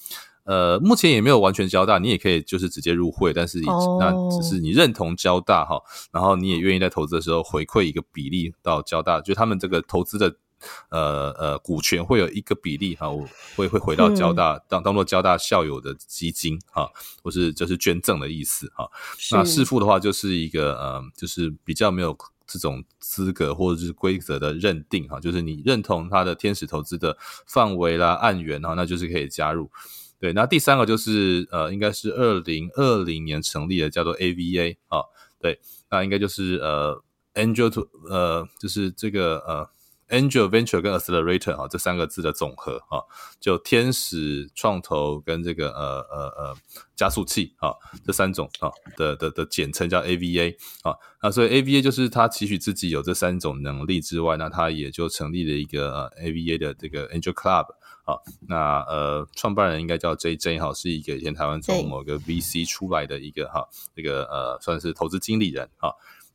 [0.44, 5.80] 呃，目前也没有完全交大，你也可以就是直接入会，但是、哦、那只是你认同交大哈，
[6.12, 10.36] 然后你也愿意在投资的时候回馈一个比例到交大，就他们这个投资的。
[10.90, 16.90] 呃呃，股权会有一个比例哈，我会会回到交大、嗯、当当做交大校友的基金哈，
[17.22, 18.88] 或是就是捐赠的意思哈。
[19.32, 22.16] 那市富的话就是一个呃，就是比较没有
[22.46, 27.16] 这种资格或者是规则的认定哈，就是你认同它的天使投资的
[27.46, 29.70] 范围啦、案源哈，那就是可以加入。
[30.18, 35.02] 对，那第三个就是呃，应该是二零二零年成立的，叫做 AVA 啊，
[35.38, 37.00] 对，那应该就是呃
[37.34, 39.70] ，Angel to 呃，就是这个呃。
[40.08, 43.04] Angel Venture 跟 Accelerator 啊，这三个字的总和啊，
[43.40, 46.56] 就天使创投跟这个呃呃呃
[46.96, 57.66] 加速器啊，这三种啊的的的简称叫 AVA 啊，那所以 AVA 就是他期许自己有这三种能力之外，那他也就成立了一个呃 AVA 的这个 Angel Club
[58.04, 58.16] 啊，
[58.48, 65.90] 那呃创办人应该叫 JJ 哈，是一个以前台湾从某个 VC 出来的一个哈，这个呃算是投资经理人啊。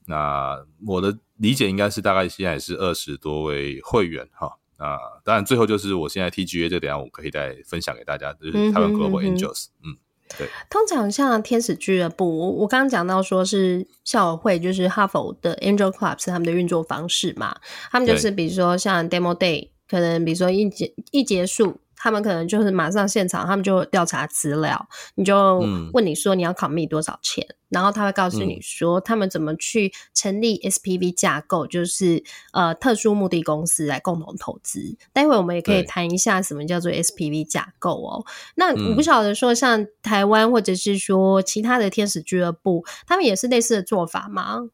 [0.06, 9.98] 那我的理解应该是大概现在是二十多位会员哈，那当然最后就是我现在 TGA 这点，我可以再分享给大家，就是台湾 Global Angels，嗯，嗯，
[10.38, 10.48] 对。
[10.70, 17.56] 通常像天使俱乐部，我我刚刚讲到说是校友会，就是哈佛的 Angel Club 是他们的运作方式嘛，
[17.92, 21.80] 他们就是比如说像 Demo Day，可能比如说一结一结束。
[22.04, 25.64] 他们可能就是马上现场，他们就调查资料，你就
[25.94, 34.98] 问你说你要 commit 多少钱，嗯、然后他会告诉你说他们怎么去成立 SPV 架构，就是呃特殊目的公司来共同投资。
[35.14, 38.26] 待会我们也可以谈一下什么叫做 SPV 架构哦。
[38.56, 44.68] 那我不晓得说像台湾或者是说其他的天使俱乐部，他们也是类似的做法吗？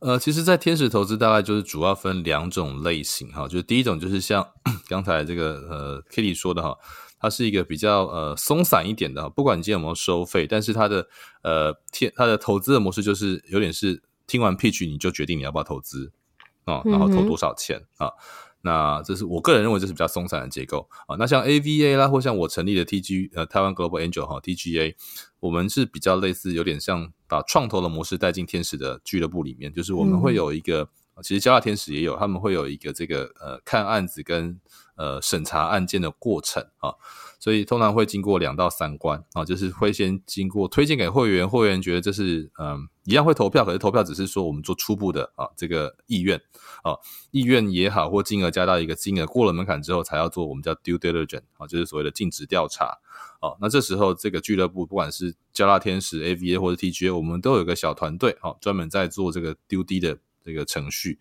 [0.00, 4.46] 呃，其实，在天使投资大概就是主要分两种类型哈，就是第一种就是像
[4.88, 6.74] 刚才这个呃 Kitty 说的哈，
[7.18, 11.06] 它是一个比较呃松散一点的，不管你今天有没有收费，但是它的
[11.42, 16.10] 呃天它的投资的模式就是有点是听完 pitch 你就决定你要不要投资
[16.64, 18.06] 啊，然后投多少钱啊。
[18.06, 18.12] 嗯
[18.62, 21.16] 那这是我个人认为这是比较松散的结构啊。
[21.18, 24.94] 那像 AVA 啦，或像我成立的 TG 呃台湾 Global Angel 哈 TGA，
[25.40, 30.88] 我们是比较类似，有点像把创投的模式带进天使的俱乐部里面，就是我们会有一个，嗯、
[31.22, 34.60] 其实交大天使也有，他们会有一个这个呃看案子跟
[34.96, 36.94] 呃审查案件的过程啊。
[37.38, 46.38] 所以通常会经过两到三关啊，就是会先经过推荐给会员，会员觉得这是嗯一样会投票，可是投票只是说我们做初步的啊这个意愿
[46.82, 46.92] 啊
[47.30, 52.98] 意愿也好，或金额加到一个金额过了门槛之后，才要做我们叫 due diligence 啊，就是所谓的尽职调查
[53.40, 53.56] 啊。
[53.58, 60.18] 那这时候这个俱乐部不管是交大天使 AVA 或者 TGA，我们都有个小团队啊，专门在做这个 due D 的。
[60.44, 61.18] 这个程序，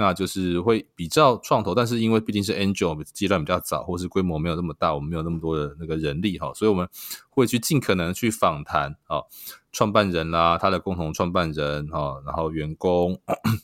[0.00, 6.88] 那就是会比较创投，但是因为毕竟是 Angel 阶段比较早，或是规模没有那么大，我们没有那么多的那个人力哈，所以我们
[7.28, 9.20] 会去尽可能去访谈啊。
[9.72, 13.16] 创办人啦，他的共同创办人哈，然后员工，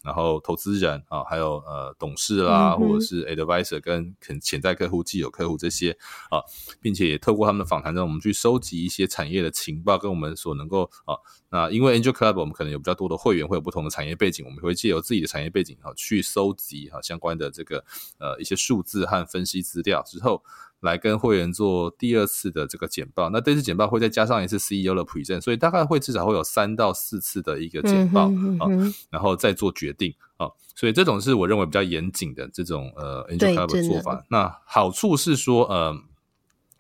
[0.05, 5.91] 然后投资人啊，还有呃董事啦，或者是 advisor 跟潜在客户、既有客户这些
[6.31, 6.39] 啊，
[6.81, 11.19] 并且也透过他们的访谈中，我们去收集一些产业的情报，跟我们所能够啊，
[11.51, 17.85] 那因为 Angel Club 我们可能有比较多的会员，会有不同的产业背景，我们会借由自己的产业背景哈，去收集哈相关的这个
[18.19, 20.43] 呃一些数字和分析资料之后。
[20.81, 28.69] 来跟会员做第二次的这个简报，那这次简报会再加上一次 CEO 的 present，所以大概会至少会有三到四次的一个简报、嗯、啊，
[29.11, 34.23] 然后再做决定啊，所以这种是我认为比较严谨的这种呃 Angel Club 的做法。
[34.29, 35.97] 那好处是说呃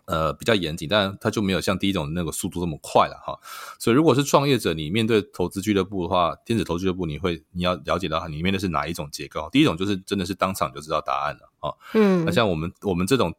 [0.07, 3.39] 呃比较严谨，但它就没有像第一种那个速度这么快了哈。
[3.79, 9.49] 所以如果是创业者，你面对投资俱乐部的话，天使投资俱乐部，你会你要了解到里面的是哪一种结构？
[9.53, 11.75] 第一种就是真的是当场就知道答案了啊。
[11.95, 13.33] 嗯，那像我们我们这种。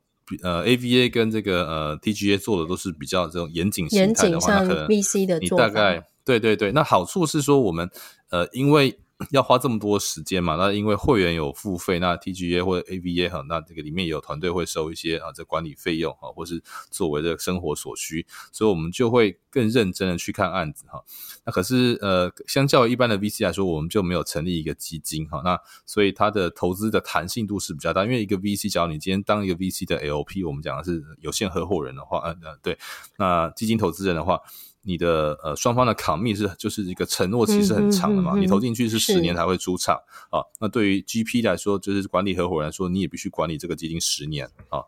[0.44, 7.90] 呃，AVA 跟这个呃 TGA 做的都是比较这种严谨形态的话，那可能 VC 的你大概对对对，那好处是说我们
[8.30, 9.00] 呃因为。
[9.32, 10.56] 要花这么多时间嘛？
[10.56, 21.04] 那因为会员有付费，那 TGA 或者 AVA 哈，那这个里面也有团队会收一些啊，这管理费用哈，或是作为这个生活所需，所以我们就会更认真的去看案子哈。
[21.46, 28.04] 那可是呃，相较一般的 VC 来说，我们就没有成立一个基金哈，那所以它的投资的弹性度是比较大。
[28.04, 32.78] 因为一个 VC，假如你今天当一个 VC 的 LP，我们讲的是有限合伙人的话，呃呃，对，
[33.18, 34.40] 那基金投资人的话。
[34.88, 39.98] 你的呃双方的 commit 是就是一个承诺期是很长的嘛，嗯嗯嗯、你投进去是十年才会出场
[40.30, 40.40] 啊。
[40.62, 44.80] 那对于 GP 来说，就是管理合伙人来说，你也必须管理这个基金十年啊。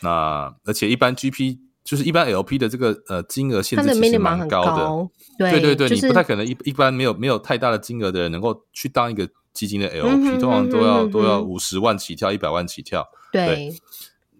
[0.00, 13.46] 那而且一般 GP 就是一般 LP 的这个呃金额限制其实蛮高的，高对，对对对，就是、你不太可能一一般没有没有太大的金额的人能够去当一个基金的 LP，、通常都要、都要五十万起跳，一百万起跳，对。
[13.46, 13.74] 对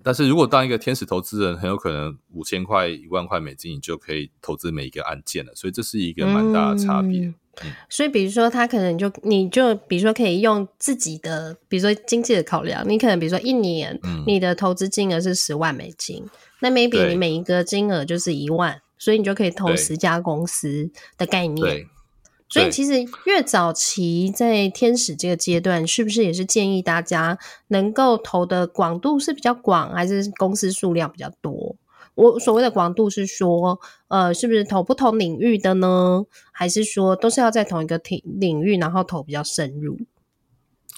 [0.02, 5.52] 但是如果当一个天使投资人，很有可能五千块、一万块美金，你就可以投资每一个案件了。
[5.54, 7.20] 所以这是一个蛮大的差别。
[7.20, 21.86] 嗯嗯、所以比如说，他可能就你就比如说可以用自己的，比如说经济的考量，你可能比如说一年你的投资金额是十万美金，嗯、那 maybe 你每一个金额就是一万，所以你就可以投十家公司的概念。
[22.50, 31.76] 所以其实越早期在天使这个阶段，是不是也是建议大家能够投的广度是比较广，还是公司数量比较多？
[32.16, 36.26] 我所谓的广度是说，呃，是不是投不同领域的呢？
[36.50, 39.96] 还是说都是要在同一个领领域，然后投比较深入？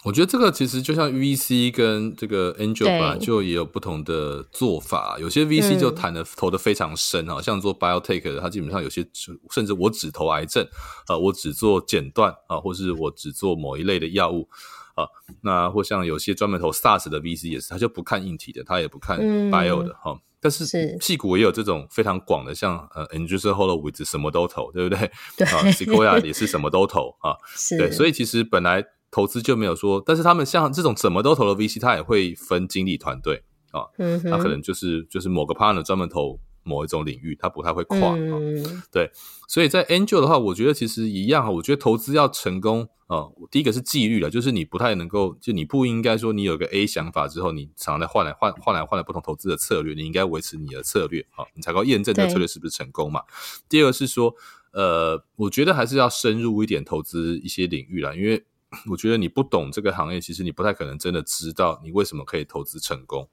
[0.04, 5.16] 我觉得这个其实就像 VC 跟这个 Angel 本来就也有不同的做法。
[5.20, 9.06] 有些 VC 就谈的投的非常深啊，嗯、像做 Biotech 的，他基本上有些
[9.50, 10.66] 甚至我只投癌症
[11.06, 14.48] 啊，我只做剪断啊，或是我只做某一类的药物
[14.94, 15.06] 啊。
[15.42, 19.18] 那或像有些专门投 SARS 的 VC 也是，他就不看硬体的，他也不看
[19.50, 20.12] Bio 的哈。
[20.12, 25.08] 嗯但是屁股也有这种非常广的，像呃 Andreessen Horowitz 什么都投，对不对？
[25.36, 27.36] 对啊，Sequoia 也是什么都投啊。
[27.54, 33.86] 是对，所以其实本来投资就没有说，但是他们像这种怎么都投的 VC，他也会分经理团队啊。
[33.98, 36.40] 嗯，他可能就是就是某个 partner 专门投。
[36.64, 39.10] 某一种领域，他不太会跨，嗯、对，
[39.48, 41.50] 所以在 Angel 的话，我觉得其实一样哈。
[41.50, 53.22] 我觉得投资要成功啊、呃，第一个是纪律了，就是你不太能够，就你不应该说你有个 A 想法之后，你常常在换来换换来换来不同投资的策略，你应该维持你的策略啊，你才够验证这个策略是不是成功嘛。
[53.68, 54.32] 第二个是说，
[54.72, 58.44] 呃，我觉得还是要深入一点投资一些领域啦，因为
[58.90, 63.28] 我觉得你不懂这个行业，其实你不太可能真的知道你为什么可以投资成功。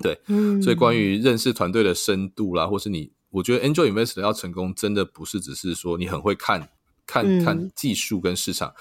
[0.00, 6.70] 对，嗯，所以关于认识团队的深度啦，或是你，我觉得 Angel Investor 要成功，真的不是只是说你很会看
[7.06, 8.74] 看看技术跟市场，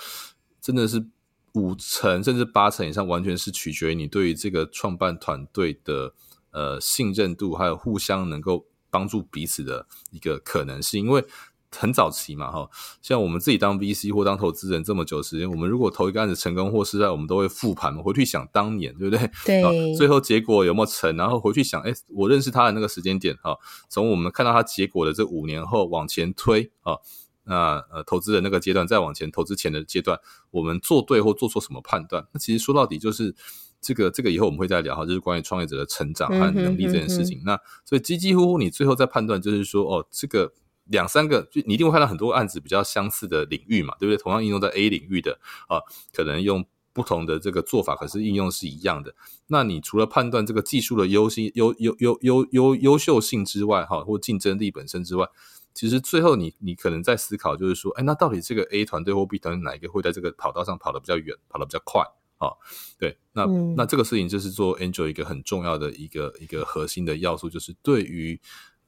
[0.61, 1.05] 真的是
[1.53, 6.13] 五成甚至八成以上，完全是取决于你对于这个创办团队的
[6.51, 11.25] 呃信任度，还有互相能够帮助彼此的一个可能性，因为。
[11.69, 12.69] 很早期嘛，哈，
[13.01, 19.29] 像我们自己当 VC 或当投资人这么久时间，我们如果投一个案子成功或失败，我们都会复盘嘛，回去想当年，对不对？
[19.45, 19.95] 对。
[19.95, 21.15] 最后结果有没有成？
[21.17, 23.57] 然后回去想，哎，我认识他的那个时间点，哈，
[23.89, 26.95] 从我们看到他结果的这五年后往前推，啊，
[27.43, 30.17] 那呃，投资的那个阶段再往前，投资前的阶段，
[30.51, 32.25] 我们做对或做错什么判断？
[32.31, 33.35] 那其实说到底就是
[33.81, 37.39] 这个，这个以后我们会再聊哈，就是关于创业者的成长和能力这件事情。
[37.39, 37.45] 嗯哼嗯哼。
[37.45, 40.53] 那所以几几乎乎你最后再判断，就是说，哦，这个。
[40.89, 44.17] 两三个，就你一定会看到很多案子比较相似的领域嘛，对不对？
[44.21, 45.81] 同样应用在 A 领域的啊，
[46.13, 49.13] 可能用不同的这个做法，可是应用是一样的。
[49.47, 55.27] 那你除了判断这个技术的优性、优优优优优优秀性之外，哈，或竞争力本身之外，
[55.73, 62.01] 其实最后你你可能在思考，就是说，哎，那到底这个 A 团队或 B 团队哪一个会在这个跑道上跑得比较远，跑得比较快
[62.37, 62.49] 啊？
[62.97, 68.39] 对，那、嗯、那这个事情就是做 Angel 一个很重要的一个一个核心的要素，就是对于。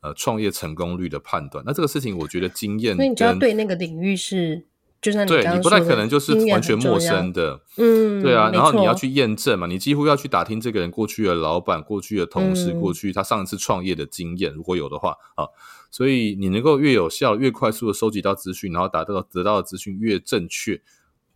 [0.02, 4.64] 呃，创业成功率的判断，那这个事情我觉得经验，所以你就要对那个领域是，
[5.02, 15.44] 就算对你不太可能就是完全陌生的，嗯，对啊，然后你要去验证嘛，你几乎要去打听这个人过去的老板、过去的同事、嗯、过去他上一次创业的经验，如果有的话啊，
[15.92, 20.82] 所以你能够越有效、越快速的收集到资讯，然后达到得到的资讯越正确，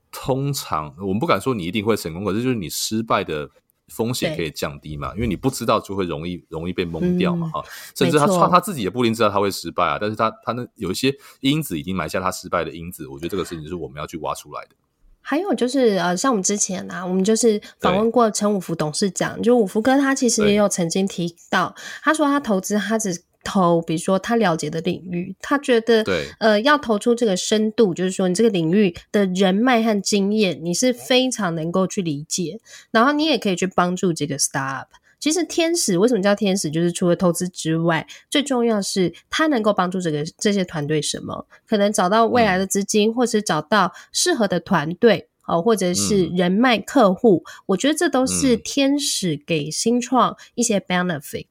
[0.10, 3.50] 通常我们不敢说你一定会成功，可是就是你失败的。
[3.88, 5.14] 风险可以降低嘛？
[5.16, 7.66] 因为你不知道就会容易容易被蒙掉嘛，哈、嗯。
[7.96, 14.76] 甚至他他他自己也不一定知道他会失败啊，但是他他那有一些因子已经埋下他失败的因子，我觉得这个事情是我们要去挖出来的。
[15.22, 23.24] 还有就是呃，像我们之前啊，我们就是访问过陈五福董事长，就五福哥他其实也有曾经提到，他说他投资他只。
[23.44, 32.60] 投，比如说他了解的领域，他觉得，对，呃，要投出这个深度，就是说你这个领域的人脉和经验，你是非常能够去理解，
[32.92, 34.88] 然后你也可以去帮助这个 startup。
[35.20, 36.70] 其实天使为什么叫天使？
[36.70, 41.48] 就是除了投资之外，最重要是它能够帮助这个这些团队什么？
[41.66, 47.42] 可能找到未来的资金，嗯、或是找到适合的团队，哦，或者是人脉客户。
[47.46, 51.46] 嗯、我觉得这都是天使给新创一些 benefit。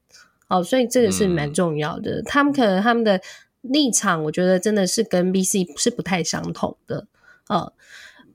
[0.53, 2.21] 哦，所以这个是蛮重要的。
[2.21, 3.19] 嗯、他们可能他们的
[3.63, 7.07] 立场，我觉得真的是跟 VC 是不太相同的。
[7.49, 7.73] 哦，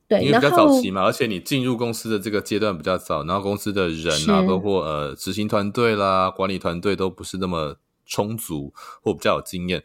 [0.08, 7.76] 对，因为比较早期嘛，而且你进入公司的这个阶段比较早，然后公司的人啊，包括呃执行团队啦、管理团队都不是那么
[8.08, 9.84] 充足或比较有经验，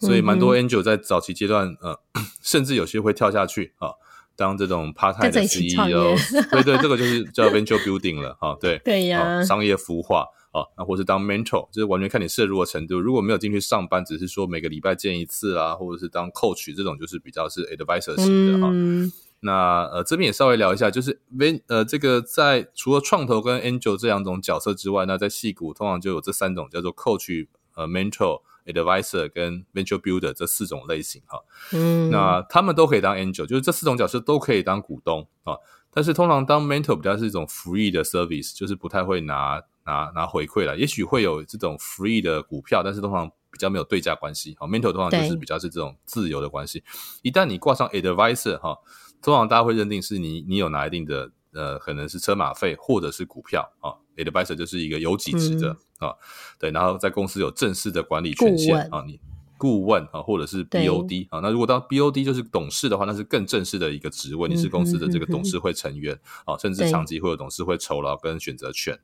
[0.00, 1.98] 所以蛮多 Angel 在早期阶段，呃，
[2.42, 3.92] 甚至有些会跳下去啊，
[4.36, 6.14] 当这种 part time 的 CEO。
[6.50, 10.26] 对对，这个就是叫 Venture Building 了啊，对 对呀，商业孵化。
[10.52, 12.98] 啊，那或是当 mentor，就是完全看你涉入的程度。
[12.98, 18.68] 如果没有进去上班，只是说每个礼拜见一次啦，或者是当 coach 这种，就是比较是 advisor 型的哈。
[18.72, 31.38] 嗯、那呃，这边也稍微聊一下，就是 ven 呃，这个在除了创投跟 angel 这两种角色之外，那在戏股通常就有这三种叫做 coach、呃 mentor、advisor 跟 venture builder 这四种类型哈。
[31.72, 35.54] 嗯，那他们都可以当 angel，就是这四种角色都可以当股东啊。
[35.92, 39.62] 但是通常当 mentor 比较是一种 free 的 service，就是不太会拿。
[39.84, 44.56] 拿拿回馈了，也许会有这种 free 的股票，但是通常比较没有对价关系。
[44.58, 46.82] 好，mentor 通常就是比较是这种自由的关系。
[47.22, 48.78] 一旦你挂上 advisor 哈，
[49.22, 53.94] 通常大家会认定是你你有拿一定的呃，可能是车马费或者是股票啊。
[54.16, 56.14] advisor 就是一个有几职的啊，
[56.58, 59.20] 对，然后在公司有正式的管理权限啊，你。
[59.60, 68.98] 顾问啊，或者是 BOD 啊，那如果当 BOD 就是董事的话，那是更正式的一个职位，你是公司的这个董事会成员啊，甚至长期会有董事会酬劳跟选择权。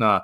[0.00, 0.18] 那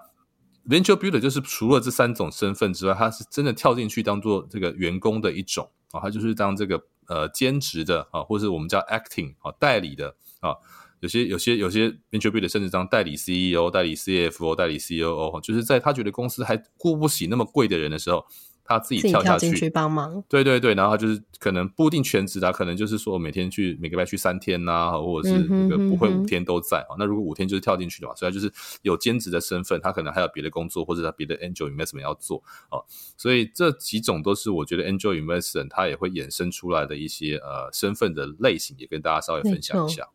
[0.66, 10.56] Venture Builder 就是除了这三种身份之外，他是真的跳进去当做这个员工的一种啊，他就是当这个呃兼职的啊，或是我们叫 acting 啊代理的啊，
[11.00, 18.26] 有些有些有些 Venture Builder 甚至当代理 CEO、代理 CFO、代理 COO，就是在他觉得公司还雇不起那么贵的人的时候。
[18.66, 26.96] 他自己跳下去，去帮忙，对对对，然后他就是可能不一定全职的，可能就是说每天去每个礼拜去三天呐、啊，或者是那个不会五天都在啊、嗯。
[26.98, 28.52] 那如果五天就是跳进去的嘛，所以他就是
[28.82, 32.78] 有兼职的身份，他可能还有别的工作或者他别的 angel investment 要做啊。
[33.16, 40.06] 所以这几种都是我觉得 angel investment 他也会衍生出来的一些呃身份的类型，也跟大家稍微分享一下。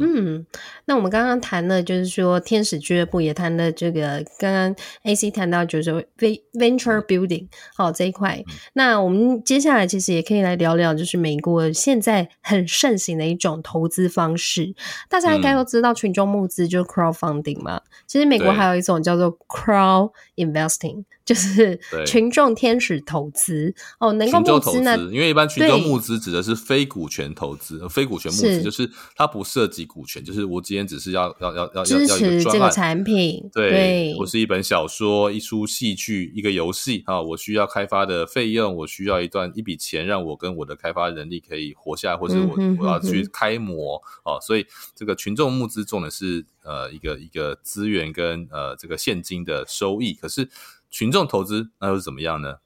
[0.00, 0.46] 嗯，
[0.86, 8.42] 那我们刚刚谈了，就是说天使俱乐部也谈了这个，刚刚 AC 谈到就是说 venture building 好这一块。
[8.74, 14.74] 那我们接下来其实也可以来聊聊，就是美国现在很盛行的一种投资方式。
[15.08, 21.04] 大家应该都知道群众募资就是 crowdfunding 嘛，其实美国还有一种叫做 crowd investing。
[21.26, 24.96] 就是群众天使投资哦，能够募资呢？
[25.12, 33.50] 因为一般群众募资指的是非股权投资，非股权募资就是它不涉及股权，就是我今天只是要要要要支持这个产品。
[33.52, 44.64] 对，对我是一本小说、一出戏剧、一个游戏啊，我需要开发的费用，我需要一段一笔钱，让我跟我的开发人力可以活下来，或者我我要去开模啊，所以
[44.94, 50.48] 这个群众募资重的是呃一个一个资源跟呃这个现金的收益，可是。
[50.90, 52.56] 群众投资那又是怎么样呢？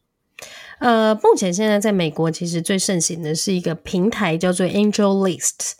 [0.78, 5.72] 呃，目前现在在美国其实最盛行的是一个平台叫做 AngelList。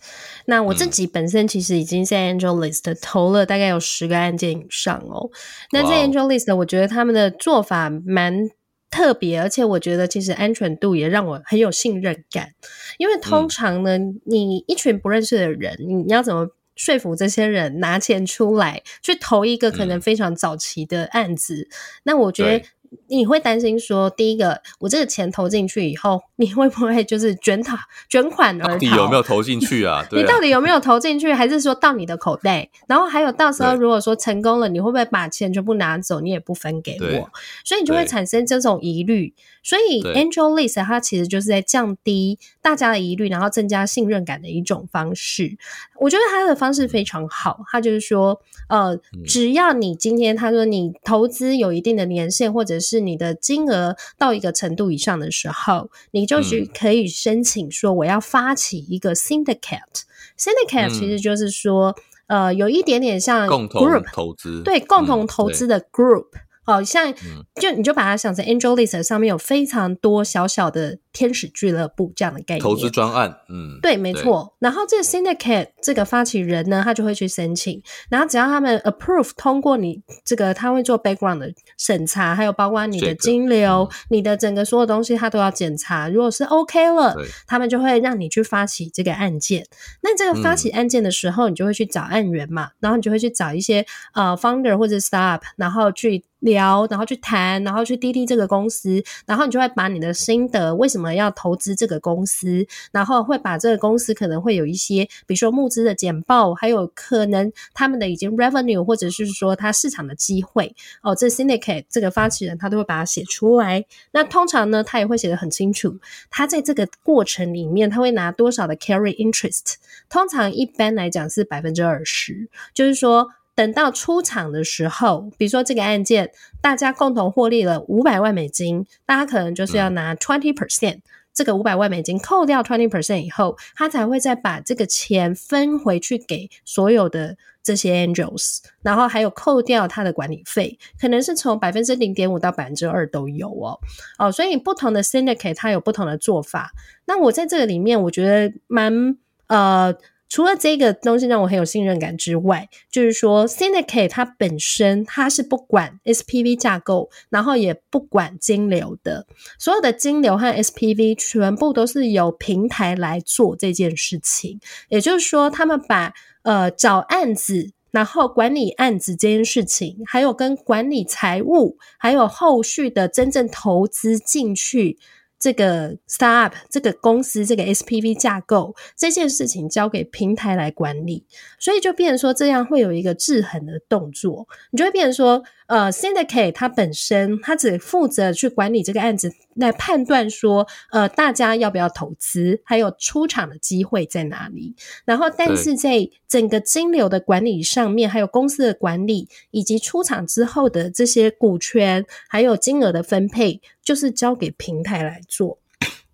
[0.44, 5.30] 那我自己本身其实已经在 AngelList 投了大概有十个案件以上哦。
[5.72, 8.50] 那在 AngelList，我觉得他们的做法蛮
[8.90, 12.50] 特别，而且我觉得其实安全度也让我很有信任感。
[12.98, 16.46] 因为通常呢，嗯、你一群不认识的人，你要怎么？
[16.80, 21.74] 说服这些人拿钱出来去投一个可能非常早期的案子，嗯、
[22.04, 22.64] 那我觉得。
[23.06, 27.76] 你会担心说，第一个，我这个钱投进去以后，你会不会就是卷逃、
[28.08, 28.72] 卷款而逃？
[28.72, 30.04] 到底有没有投进去啊？
[30.10, 32.68] 对啊，你到底有没有投进去，还是说到你的口袋？
[32.88, 36.20] 然后还有，到时候如果说成功了，你会不会把钱全部拿走？
[36.20, 37.30] 你也不分给我，
[37.64, 39.32] 所以你就会产生这种疑虑。
[39.62, 45.56] 所以 AngelList 它其实就是在降低大家的疑虑，然后增加信任感的一种方式。
[45.98, 60.04] 我觉得它的方式非常好，它就是说，呃，只要你今天他说你投资有一定的年限，或者是你的金额到一个程度以上的时候，你就是可以申请说我要发起一个 syndicate。
[60.38, 61.94] syndicate 其实就是说，
[62.28, 66.26] 呃，有一点点像 group 共同投资，对，共同投资的 group。
[66.64, 67.12] 好像
[67.60, 74.54] 就你就把它想成 AngelList 上面有非常多小小的天使俱乐部这样的概念，投资专案，嗯，对，没错。
[74.58, 86.08] 然后这个 Syndicate 这个发起人呢，他就会去申请，然后只要他们 approve 通过你这个，他会做 background 的审查，还有包括你的金流、这个嗯、你的整个所有东西，他都要检查。
[86.08, 89.66] 如果是 OK 了，他们就会让你去发起这个案件。
[90.02, 93.84] 那这个发起案件的时候，嗯、你就会去找案源嘛，然后你就会去找一些
[94.14, 96.24] 呃 founder 或者 startup，然后去。
[96.40, 113.84] 聊，然后去谈，然后去滴滴这个公司，然后你就会把你的心得，为什么要投资这个公司，然后会把这个公司可能会有一些，比如说募资的简报，还有可能他们的已经 revenue，或者是说他市场的机会，哦，这 syndicate 这个发起人他都会把它写出来。
[114.12, 115.98] 那通常呢，他也会写得很清楚，
[116.30, 119.74] 他在这个过程里面他会拿多少的 carry interest，
[120.08, 123.28] 通常一般来讲是百分之二十，就是说。
[123.54, 126.30] 等到出场的时候，比如说这个案件，
[126.62, 131.00] 大家共同获利了五百万美金，大家可能就是要拿 twenty percent，
[131.34, 143.78] 这个五百万美金扣掉 twenty percent 以后，他才会再把这个钱分回去给所有的这些 angels，然后还有扣掉他的管理费，可能是从百分之零点五到百分之二都有哦。
[144.18, 146.72] 哦，所以不同的 syndicate 它有不同的做法。
[147.04, 149.94] 那我在这个里面，我觉得蛮呃。
[150.30, 159.26] 除了这个东西让我很有信任感之外，就是说，Syndicate 它本身它是不管 SPV 架构，然后也不管金流的，
[159.58, 164.58] 所有的金流和 SPV 全部都是由平台来做这件事情。
[164.88, 166.14] 也就是说，他们把
[166.44, 167.72] 呃找案子。
[167.92, 174.96] 然后管理案子这件事情，还有跟管理财务，还有后续的真正投资进去。
[175.40, 181.24] 这个 startup 这个公司这个 SPV 架构这件事情交给平台来管理，
[181.58, 203.60] 所以就变成说这样会有一个制衡的动作，你就会变成说，呃，syndicate 它本身它只负责去管理这个案子，来判断说，呃，大家要不要投资，还有出场的机会在哪里，然后但是在整个金流的管理上面，还有公司的管理以及出场之后的这些股权还有金额的分配。
[203.82, 205.58] 就是交给平台来做，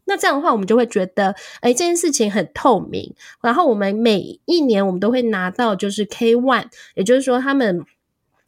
[0.07, 3.13] 那这样的话，我们就会觉得，哎，这件事情很透明。
[3.43, 7.85] 然后我们每一年，我们都会拿到就是 K one，也就是说，他们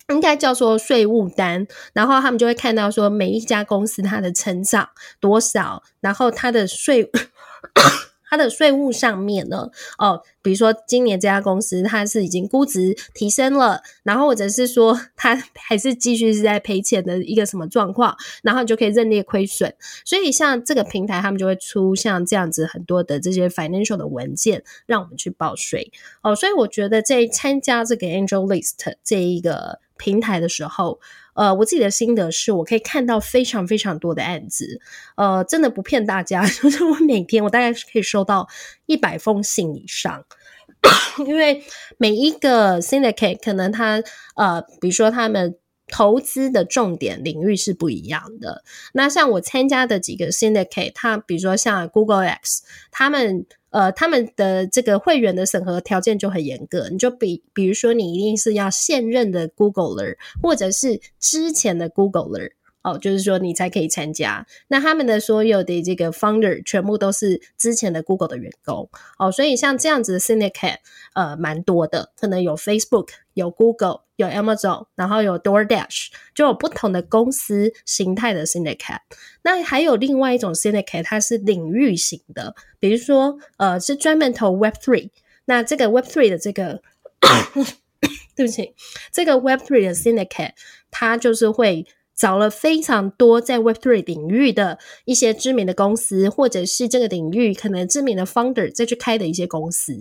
[0.08, 4.88] 应该叫做税务单，然后他们就会看到说，每一家公司它的成长
[5.20, 7.10] 多少，然后它的税。
[8.30, 19.74] 它的税务上面呢，哦，比如说今年这家公司它是已经估值提升了，然后或者是说它还是继续是在赔钱的一个什么状况，然后你就可以认列亏损。
[20.04, 25.90] 所以像这个平台，他们就会出像这样子很多的这些 financial 的文件，让我们去报税。
[26.20, 31.00] 哦，所以我觉得在参加这个 AngelList 这一个平台的时候。
[31.34, 34.80] 呃，我自己的心得是，我可以看到非常非常多的案子，
[35.14, 38.48] 呃，真的不骗大家， 就是我每天我大概是可以收到
[38.86, 40.24] 一百封信以上，
[41.24, 41.62] 因为
[41.96, 44.02] 每一个 syndicate 可能他
[44.34, 48.64] 呃，比如说他们投资的重点领域是不一样的。
[48.92, 53.46] 那像我参加的几个 syndicate，他比如说像 Google X，他们。
[53.70, 62.52] 呃，他们的这个会员的审核条件就很严格，你就比比如说，你一定是要现任的 Googleer，或者是之前的 Googleer。
[62.88, 64.46] 哦，就是说你才可以参加。
[64.68, 68.88] 那他们的所有的这个 founder 全部都是之前的 Google 的员工。
[69.18, 70.78] 哦，所以像这样子的 syndicate，
[71.14, 79.00] 呃，蛮多的，可能有 Facebook、有 Google、有 Amazon，然后有 DoorDash，就有不同的公司形态的 syndicate。
[79.42, 85.10] 那还有另外一种 syndicate，它是领域型的，比如说呃，是专门投 Web Three。
[85.44, 86.80] 那这个 Web Three 的这个，
[88.34, 88.74] 对不起，
[89.12, 90.52] 这个 Web Three 的 syndicate，
[90.90, 91.86] 它就是会。
[92.18, 99.94] 找了非常多在 Web3 领域的一些知名的公司，或者是这个领域可能知名的 founder 再去开的一些公司。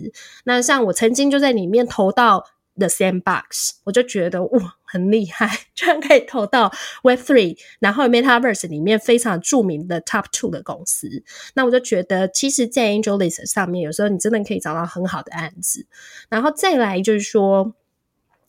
[0.44, 2.44] 那像我曾经就在里面投到
[2.76, 6.72] The Sandbox，我就觉得哇，很厉害， 居然可以投到
[7.04, 11.08] Web3，然后 Metaverse 里面非常著名的 Top Two 的公司。
[11.54, 15.86] 那我就觉得，其实，在 Angelist 上面，有时候你真的可以找到很好的案子。
[16.28, 17.74] 然后再来就是说。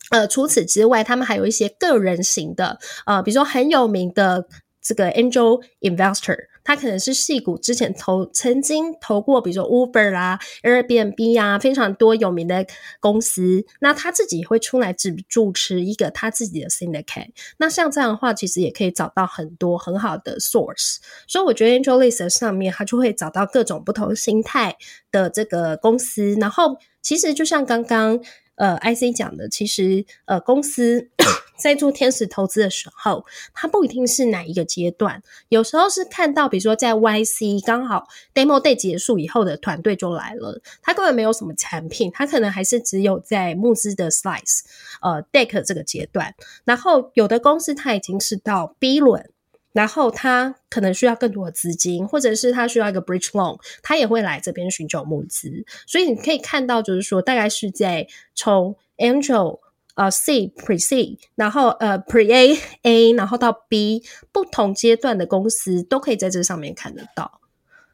[0.10, 4.47] 呃，除此之外，他们还有一些个人型的，呃，比如说很有名的
[4.82, 12.66] 这个 Angel Investor，他可能是矽谷之前投曾经投过，比如说 Uber 啦、Airbnb 啊，非常多有名的
[12.99, 13.64] 公司。
[13.82, 17.32] 那他自己会出来只主持一个他自己的 Syndicate。
[17.57, 20.97] 那像这样的话，其实也可以找到很多很好的 Source。
[21.28, 24.76] 所以我觉得 AngelList 上面，他就会找到各种不同形态
[25.12, 26.36] 的这个公司。
[26.39, 28.20] 然后，其实就像刚刚。
[28.60, 31.10] 呃，IC 讲的，其实呃，公司
[31.57, 44.60] 在做天使投资的时候，它不一定是哪一个阶段，有时候是看到，比如说在 YC 刚好 Demo Day 结束以后的团队就来了，他根本没有什么产品，他可能还是只有在募资的 Slice
[45.01, 46.36] 呃 Deck 这个阶段，
[46.66, 49.32] 然后有的公司它已经是到 B 轮。
[49.72, 55.65] 然后他可能需要更多的资金，或者是他需要一个 bridge loan，他也会来这边寻求募资。
[55.86, 59.59] 所以你可以看到，就是说大概是在从 angel
[59.95, 67.39] 呃 C pre C，然后呃 pre A A，然后到 B 不同阶段的公司都可以在这上面看得到。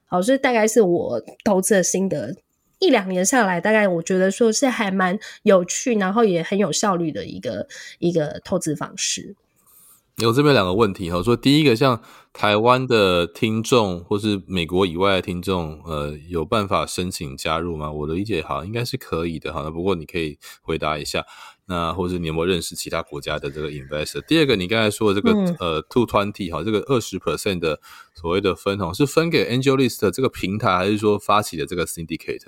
[0.06, 2.36] 好，所以大概是我投资的心得，
[2.80, 7.68] 一两年下来，大概我觉得说是还蛮有趣，然后也很有效率的一个
[8.00, 9.36] 一个投资方式。
[10.18, 12.02] 有这边两个问题哈，说第一个，像
[12.32, 17.92] 台湾的听众或是美国以外的听众，呃，有办法申请加入吗？
[17.92, 19.62] 我的理解好像应该是可以的哈。
[19.64, 21.26] 那不过你可以回答一下，
[21.66, 24.22] 那或者你有没有认识其他国家的这个 investor？
[24.26, 27.82] 第二个，你刚才说的这个、嗯、呃 two twenty 哈，这个二十 percent 的
[28.14, 32.40] 所谓的分红是分给 AngelList 这个平台，还是说发起的这个 syndicate？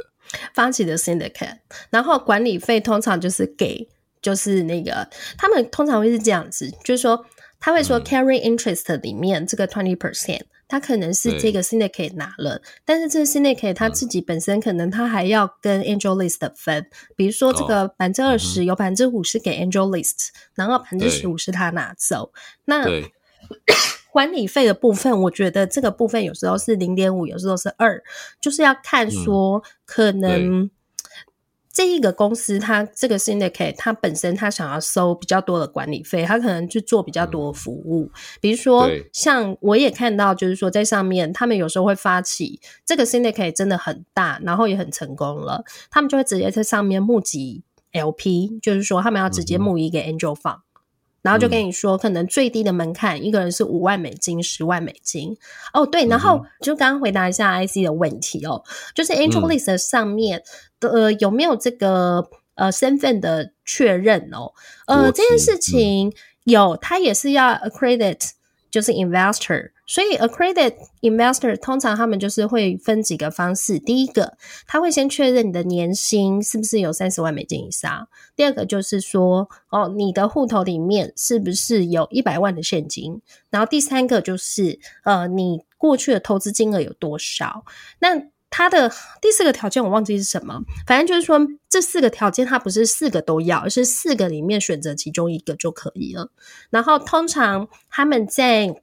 [0.54, 1.58] 发起的 syndicate，
[1.90, 3.90] 然后管理费通常就是给，
[4.22, 7.26] 就是那个他们通常会是这样子，就是说。
[7.60, 22.32] 他会说，carry interest 里面这个 twenty percent，他可能是这个 syndicate 拿了，但是这个 syndicate 他自己本身可能他还要跟 AngelList 分，比如说这个百分之二十有百分之五十给 AngelList，然后百分之十五是他拿走。
[22.66, 22.86] 那
[24.12, 28.02] 管理费的部分，我觉得这个部分有时候是零点五，有时候是二，
[28.40, 30.70] 就是要看说可能。
[31.78, 38.10] 这一个公司，它这个 syndicate，它本身它想要收比较多的管理费，它可能去做比较多的服务。
[38.12, 47.62] 嗯、比如说，像我也看到，就是说在上面，他们有时候会发起这个 syndicate 真的很大，然后也很成功了，他们就会直接在上面募集
[47.92, 50.62] LP，就是说他们要直接募一个 angel fund。
[51.28, 55.36] 嗯然后就跟你说，可能最低的门槛一个人是五万美金、十万美金。
[55.74, 58.64] 哦，对，然后就刚刚回答一下 IC 的问题哦，
[58.96, 60.42] 就是 AngelList 上面
[60.80, 64.54] 的、呃、有没有这个呃身份的确认哦？
[64.86, 66.14] 呃，这件事情
[66.46, 68.30] 有，他也是要 accredit，
[68.72, 69.72] 就是 investor。
[69.88, 73.80] 所以，accredited investor 通常他们就是会分几个方式。
[73.80, 78.10] 第一个，他会先确认你的年薪是不是有三十万美金以上。
[78.36, 83.22] 第二个就是说，哦，你的户头里面是不是有一百万的现金？
[83.50, 87.64] 然后第三个就是，呃，你过去的投资金额有多少？
[88.00, 96.32] 那他的第四个条件我忘记是什么，反正就是说这四个条件它不是四个都要，而是四个里面选择其中一个就可以了。
[96.70, 98.74] 然后通常他们在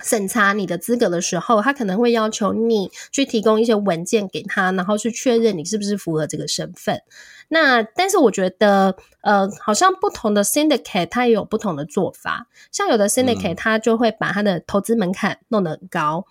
[0.00, 7.02] 审查你的资格的时候，他可能会要求你去提供一些文件给他，然后去确认你是不是符合这个身份。
[7.48, 12.46] 那但是我觉得，呃，好像不同的 syndicate 它也有不同的做法。
[12.70, 16.24] 像有的 syndicate 它就会把它的投资门槛弄得很高。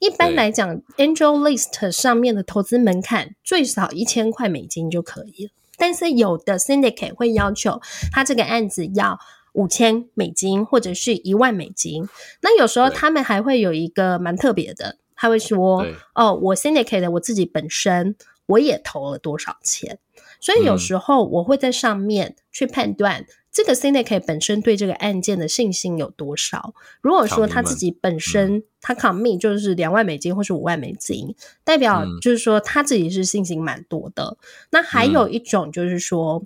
[0.00, 5.52] 一般来讲，AngelList 上面的投资门槛最少一千块美金就可以了。
[5.78, 7.80] 但是有的 syndicate 会要求
[8.12, 9.18] 他这个案子要。
[9.56, 12.06] 五千美金或者是一万美金，
[12.42, 19.98] 那有时候他们还会有一个蛮特别的，他会说：“哦，我 syndicate 我自己本身我也投了多少钱。”
[20.40, 26.74] 所以有时候我会在上面去判断这个 syndicate 本身对这个案件的信心有多少。
[27.00, 31.34] 如果说他自己本身他 commit 就是两万美金或是五万美金，
[31.64, 34.36] 代表就是说他自己是信心蛮多的。
[34.70, 36.44] 那还有一种就是说。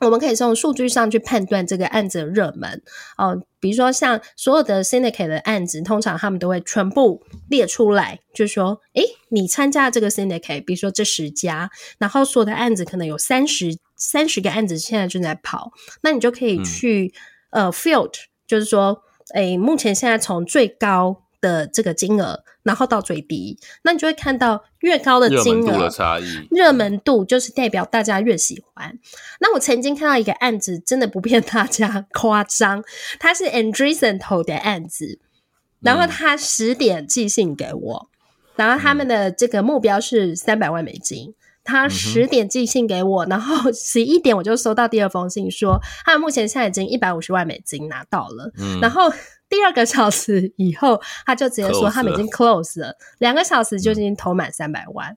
[0.00, 2.82] 我们可以从数据上去判断这个案子的热门
[3.16, 15.72] 哦、呃，比如说像所有的 syndicate 的案子，通常他们都会全部列出来，就是说，诶，你参加这个 syndicate，比如说这十家，然后所有的案子可能有三十三十个案子现在正在跑，
[16.02, 17.14] 那你就可以去、
[17.50, 18.12] 嗯、呃 field，
[18.46, 19.02] 就是说，
[19.34, 21.22] 诶，目前现在从最高。
[21.46, 28.98] 的这个金额，然后到最低，那你就会看到越高的金额，热门度的差异，热门度就是代表大家越喜欢。
[29.40, 32.82] 那我曾经看到一个案子，真的不骗大家 夸张，
[33.20, 35.20] 他是 Andreessen 投的案子，
[35.80, 38.08] 然后他十点寄信给我，
[38.56, 41.34] 然后他们的这个目标是三百万美金。
[41.68, 48.52] 他十点寄信给我，然后 十一点我就收到第二封信，说他目前现在已经一百五十万美金拿到了。
[48.56, 49.12] 嗯，然后
[49.48, 55.16] 第二个小时以后，他就直接说他们已经 close 了，两个小时就已经投满三百万，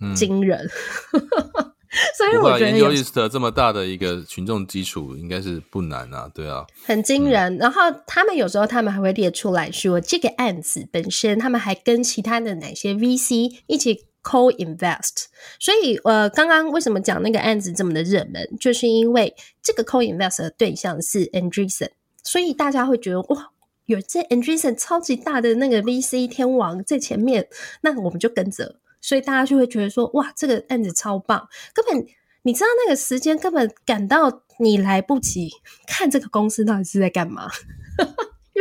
[0.00, 0.68] 嗯，惊人。
[2.16, 7.54] 所以我觉得 AngelList 这么大的一个群众基础，应该是不难啊，对啊，很惊人。
[7.54, 14.06] 嗯，然后他们有时候他们还会列出来说，这个案子本身他们还跟其他的哪些 VC 一起。
[14.24, 15.24] Co-invest，
[15.58, 21.88] 所以呃，刚刚为什么讲那个案子这么的热门，就是因为这个 Co-invest 的对象是 Andreessen，
[22.22, 23.50] 所以大家会觉得哇，
[23.86, 27.48] 有这 Andreessen 超级大的那个 VC 天王在前面，
[27.82, 32.06] 那我们就跟着，所以大家就会觉得说哇，这个案子超棒，根本
[32.42, 35.50] 你知道那个时间根本赶到你来不及
[35.86, 37.50] 看这个公司到底是在干嘛，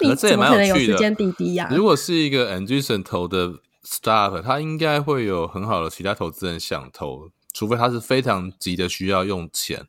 [0.00, 1.68] 因为你怎么可能有时间滴滴呀？
[1.70, 3.60] 如果是一个 Andreessen 投的。
[3.86, 9.86] Startup 他应该会有很好的其他投资人想投，除非他是非常急的需要用钱，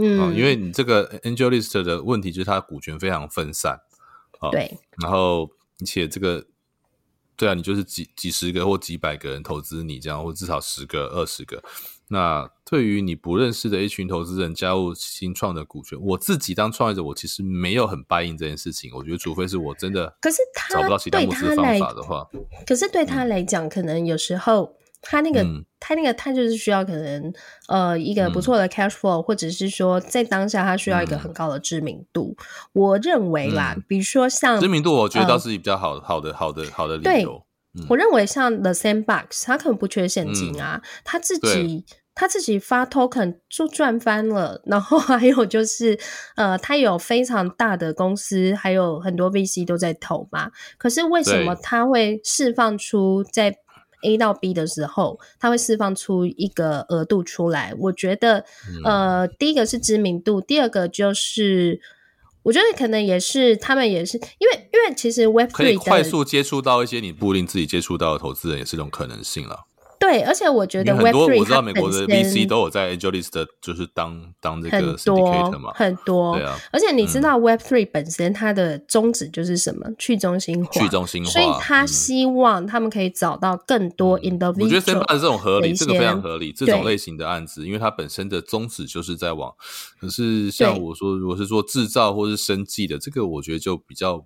[0.00, 3.78] 嗯、呃，因为你这个 AngelList 的问题就是它股权非常分散，
[4.40, 6.46] 呃、对，然后而且这个，
[7.36, 11.62] 对啊，你就是几几十个或几百个人投资你这样，或至少十个、二十个。
[12.12, 18.90] 那对于你不认识的一群投资人加入新创的股权，我自己当创业者，我其实没有很 buy in 这件事情。
[18.92, 22.28] 我觉得，除非是我真的可是他找不到其他募资方法的话，
[22.66, 27.32] 可是对他来讲，可能有时候他那个、嗯、他那个他就是需要可能
[27.68, 32.36] 呃一个不错的 cash flow，、嗯、或者是说在当下他需要一个很高的知名度。
[32.38, 37.44] 嗯、我认为啦，比如说像知名度，我觉得倒是比较好、呃、好的好的好的理由。
[37.78, 41.84] 嗯、我认为像 The Sandbox，他可能不缺现金啊，嗯、他自己。
[42.12, 45.98] 他自己发 token 就赚翻了，然后还有就是，
[46.36, 50.50] 呃，他有非常大的公司，还有很多 VC 都在投嘛。
[50.76, 53.56] 可是为什么他会释放出在
[54.02, 57.74] A 到 B 的时候，它会释放出一个额度出来？
[57.78, 58.44] 我觉得，
[58.84, 61.80] 呃，第一个是知名度，第二个就是，
[62.42, 69.66] 我觉得可能也是他们也是因为因为其实 Web3 可以快速接触到一些你不一定自己接触到的投资人，也是一种可能性了。
[70.00, 76.56] 对，而且我觉得 Web3 很多我知道美国的 VC 都有在 AngelList 就是当当这个 syndicator 嘛，很多，对啊。
[76.72, 79.86] 而且你知道 Web Three 本身它的宗旨就是什么？
[79.98, 81.30] 去中心化，去中心化。
[81.30, 84.64] 所以他希望他们可以找到更多 individual。
[84.64, 86.50] 我觉得 Sandbox 这种合理，这个非常合理。
[86.50, 89.52] 这种类型的案子，因为它本身的宗旨就是在往，
[90.00, 94.24] 可是像我说，如果是做制造或是生计的，这个我觉得就比较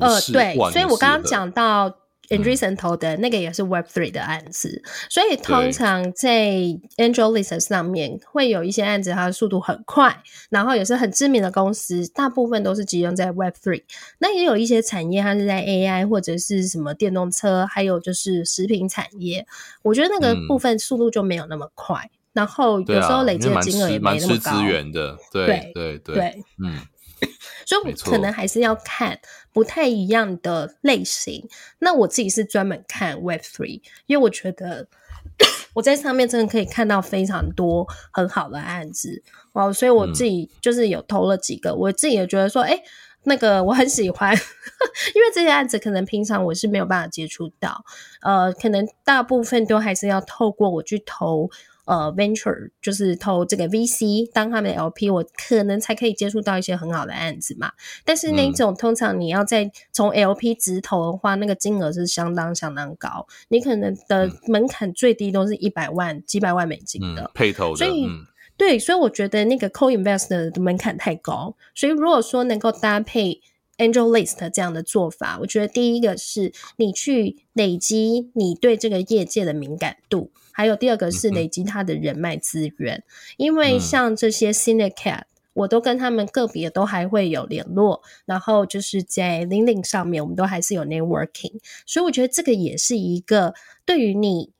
[0.00, 0.54] 呃，对。
[0.72, 1.98] 所以我刚刚讲到。
[2.32, 6.50] Andreessen 投的那个也是 Web Three 的案子，所以通常在
[6.96, 13.82] AngelList 上面会有一些案子，它的速度很快，然后也是很知名的公司，大部分都是集中在 Web Three。
[14.18, 19.46] 那也有一些产业，它是在 AI 或者是什么电动车，还有就是食品产业。
[19.82, 24.52] 我觉得那个部分速度就没有那么快，嗯、然后有时候累积的金额也没那么高。
[24.52, 26.80] 资源的，对对对，对，对，嗯。
[27.66, 29.18] 所以可能还是要看
[29.52, 31.48] 不太一样的类型。
[31.78, 34.88] 那我自己是专门看 Web Three，因为我觉得
[35.74, 39.72] 我在上面真的可以看到非常多很好的案子哦。
[39.72, 42.82] 所以我自己就是有投了几个，嗯、我自己也觉得说，哎、欸，
[43.24, 44.34] 那个我很喜欢，
[45.14, 47.84] 因为这些案子可能平常我是没有办法接触到，
[48.22, 51.48] 呃，可能大部分都还是要透过我去投。
[51.84, 57.72] 呃，venture 就是投这个 VC 当他们的 LP，我可能才可以接触到一些很好的案子嘛。
[58.04, 67.76] 但是那种通常你要在从 LP 直投的话，那个金额是相当相当高，你可能的门槛最低都是一百万、几百万美金的、嗯、配投的。
[67.76, 68.26] 所以、嗯，
[68.56, 71.56] 对，所以我觉得那个 co-invest 的门槛太高。
[71.74, 73.40] 所以如果说能够搭配
[73.78, 80.30] AngelList 这样的做法，我觉得第一个是你去累积你对这个业界的敏感度。
[80.52, 83.04] 还有第二个是累积他的人脉资源、嗯，
[83.38, 85.22] 因为像这些 syndicate，
[85.54, 94.52] 我都跟他们个别都还会有联络，然后就是在 LinkedIn 上面，我们都还是有 networking，所以我觉得这个也是一个对于你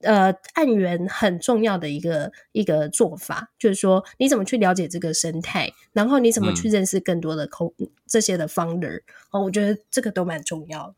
[0.00, 10.94] 呃案源很重要的一个一个做法，就是说你怎么去了解这个生态，然后你怎么去认识更多的 co、嗯、这些的 founder，哦，我觉得这个都蛮重要的。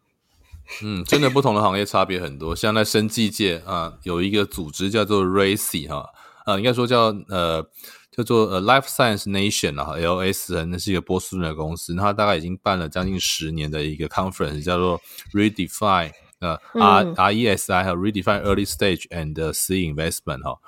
[0.83, 2.55] 嗯，真的不同的行业差别很多。
[2.55, 6.07] 像在生技界啊，有一个组织叫做 RACI 哈，
[6.47, 7.63] 呃，应该说叫呃
[8.11, 15.01] 叫做呃 Life Science Nation 啊，LS，那是一个波士顿的公司，它大概已经办了将近十年的一个 conference，叫做
[15.33, 20.59] Redefine 呃 R R E S I 和 Redefine Early Stage and Seed Investment 哈。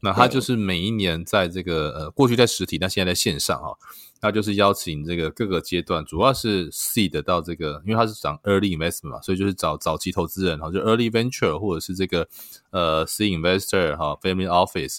[0.00, 3.76] 那它就是每一年在这个呃过去在实体，但现在在线上哈。
[4.22, 12.28] 他就是邀请这个各个阶段，主要是 seed 到这个，因为它是讲 early investment 嘛，所以就是找早期投资人，哈，就 early venture 或者是这个
[12.70, 14.98] 呃 seed investor 哈，family office，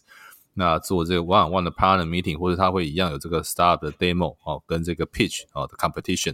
[0.56, 6.34] 那做这个 one on one 的 partner meeting，或者他会一样有这个 startup 的 demo 哦，跟这个 pitch 哦的 competition。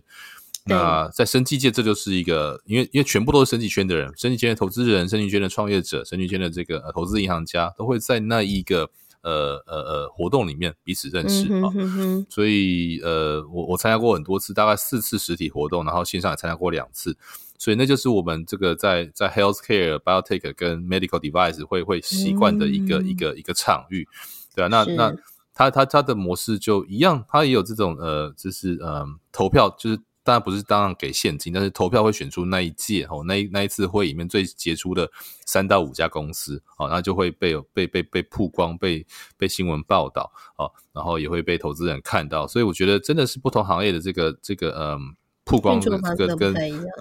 [0.66, 8.90] 那在生技界，这就是一个，因为因为全部都是生技圈的人，生技圈的投资人，生技圈的创业者，生计圈的这个、呃、投资银行家，都会在那一个。
[9.22, 17.18] 呃呃呃，活动里面彼此认识啊、嗯，所以呃，我我参加过很多次，大概四次实体活动，然后线上也参加过两次，
[17.58, 24.08] 所以那就是我们这个在在 healthcare、biotech 跟 medical device 会会习惯的一个、嗯、一个一个场域，
[24.56, 25.16] 对啊，那那
[25.54, 30.00] 他他他的模式就一样，他也有这种呃，就是呃，投票就是。
[30.24, 35.10] 当然不是当然给现金，但是投票会选出那一届哦，那一那一次会里面最杰出的
[35.46, 39.06] 三到五家公司哦，那就会被被被被曝光，被
[39.38, 45.16] 被新闻报道哦，然后也会被投资人看到，所以我觉得真的是不同行业的这个这个嗯。
[45.50, 46.54] 曝光的这个跟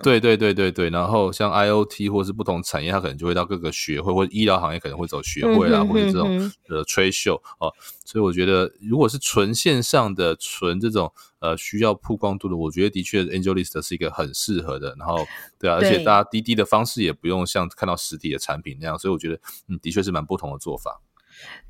[0.03, 7.70] 对对对对对，然后像 IoT 或是不同产业，它可能就会到各个学会，或者医疗行业可能会走学会啦，或者这种呃 trade show 哦。
[8.07, 14.96] 所以我觉得，如果是纯线上的、纯这种呃需要曝光度的，我觉得的确 AngelList 是一个很适合的。
[14.99, 15.26] 然后
[15.59, 19.38] 对啊，而且大家滴滴的方式也不用像看到实体的产品那样，所以我觉得
[19.68, 21.03] 嗯，的确是蛮不同的做法。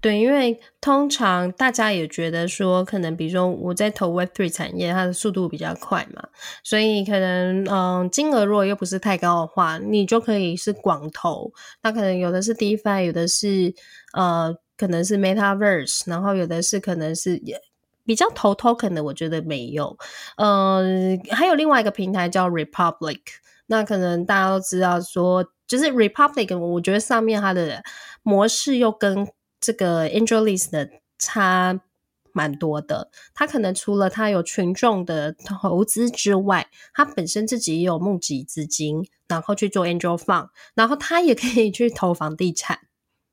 [0.01, 6.23] 对，因为通常大家也觉得说，可能比如说我在投 Web3 产业，它的速度比较快嘛，
[6.63, 11.53] 所以可能嗯，金额如果又不是太高的话，你就可以是广投。
[11.83, 13.75] 那可能有的是 DeFi，有的是
[14.13, 17.61] 呃，可能是 Metaverse，然后有的是可能是也
[18.05, 19.99] 比较投 Token 的，我觉得没有。
[20.37, 20.85] 呃，
[21.31, 23.21] 还有另外一个平台叫 Republic，
[23.67, 27.83] 那可能大家都知道说，就是 Republic，我觉得上面它的
[28.23, 29.27] 模式又跟
[29.61, 30.89] 这个 AngelList 的
[31.19, 31.81] 差
[32.33, 42.79] 蛮多的，他可能除了他有群众的投资之外，他本身自己也有募集资金，然后去做 Angel Fund，然后他也可以去投房地产，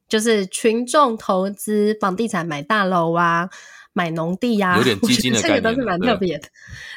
[0.07, 3.49] 就是群众投资房地产买大楼啊，
[3.93, 6.47] 买农地啊，有点基金的概念，这个都是蛮特别的。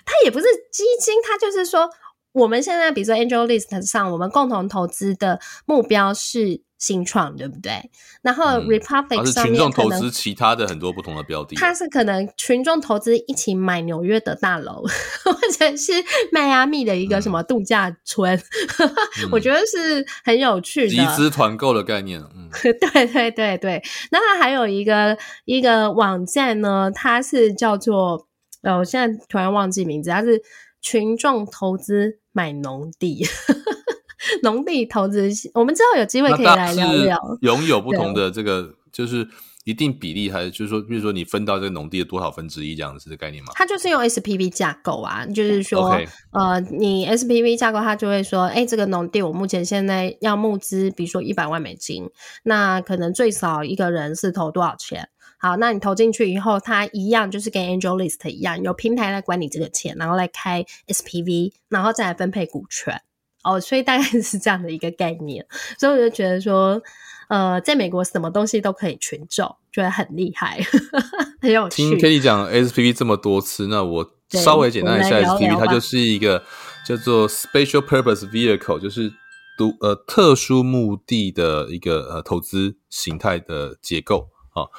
[0.07, 1.91] 他也不是基金，他就是说。
[2.33, 7.91] 我们现在比如说 Angel List 上，我们共同投资的目标是新创，对不对？
[8.23, 14.85] 然后 Republic 上面、嗯、群众投资其他的很多不同的标的，它是可能群众投资一起买纽约的大楼，
[15.25, 15.93] 或者是
[16.31, 18.39] 迈阿密的一个什么度假村，
[19.25, 22.21] 嗯、我觉得是很有趣的集资团购的概念。
[22.37, 23.83] 嗯， 对对对对。
[24.13, 28.29] 那它还有一个一个网站呢，它是叫做
[28.63, 30.41] 呃，我现在突然忘记名字，它是
[30.81, 33.25] 群众投资买农地。
[34.43, 37.19] 农地投资，我们之后有机会可以来聊聊。
[37.41, 39.27] 拥有不同的这个，就是
[39.65, 43.53] 一定比例，还是就是说，比如说你分到这个农地的多少分之一这样子的概念吗？
[43.55, 46.09] 它就是用 SPV 架构啊，就是说，Okay.
[46.33, 52.05] 呃，你 SPV 架构，它就会说，哎、欸，这个农地我目前现在要募资，比如说一百万美金，
[52.43, 55.09] 那可能最少一个人是投多少钱？
[55.39, 63.01] 好，那你投进去以后，它一样就是跟 Angel List 一样，有平台来管理这个钱，然后来开 SPV，然后再来分配股权。
[63.45, 65.47] 哦，所以大概是这样的一个概念，
[65.79, 66.83] 所以我就觉得说，
[67.29, 70.61] 呃，在美国什么东西都可以群众，觉得很厉害，
[71.41, 71.77] 很有趣。
[71.77, 76.45] 听 Katie 讲 SPV 这么多次，那我稍微简单一下 SPV，它就是一个
[76.85, 79.13] 叫做 Special Purpose Vehicle，就是
[79.57, 84.71] 独呃特殊目的的一个呃投资形态的结构啊、哦。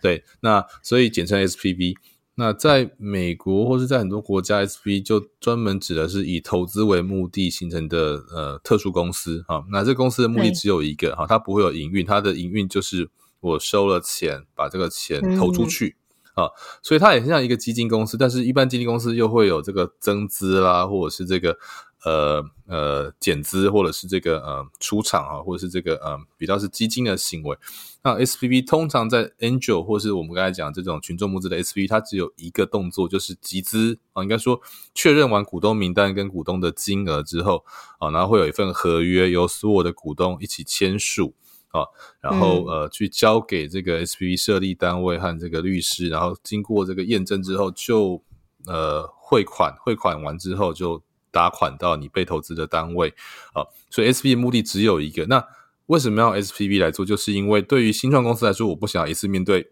[0.00, 1.94] 对，那所以简称 SPV。
[2.34, 9.64] 那在美国或是在很多国家，SPV 就专门指的是以投资为目的形成的呃特殊公司啊。
[9.72, 15.96] 那这公司的目的只有一个哈，它不会有营运，它的营运就是我收了钱，把这个钱投出去
[16.34, 16.46] 啊。
[16.80, 21.58] 所以它也像一个基金公司，但是一般基金公司又会有这个增资啦，或者是这个。
[22.04, 27.56] 呃呃，减资或者是这个呃出场啊，或者是这个呃比较是基金的行为。
[28.04, 34.60] 那 SPV 通常在 Angel 或是我们刚才讲这种群众募资的 SPV，它只有一个动作，就是集资啊，应该说
[34.94, 37.64] 确认完股东名单跟股东的金额之后
[37.98, 41.34] 啊，然后会有一份合约由所有的股东一起签署
[41.72, 41.82] 啊，
[42.20, 48.22] 然后呃去交给这个 SPV 设立单位和这个律师，然后经过这个验证之后就
[48.66, 51.02] 呃汇款，汇款完之后就。
[51.38, 53.14] 打款到你被投资的单位
[53.52, 55.24] 啊，所以 SPV 目的只有一个。
[55.26, 55.46] 那
[55.86, 57.06] 为什么要 SPV 来做？
[57.06, 59.70] 就是因为对于新创公司来说，我不想一次面对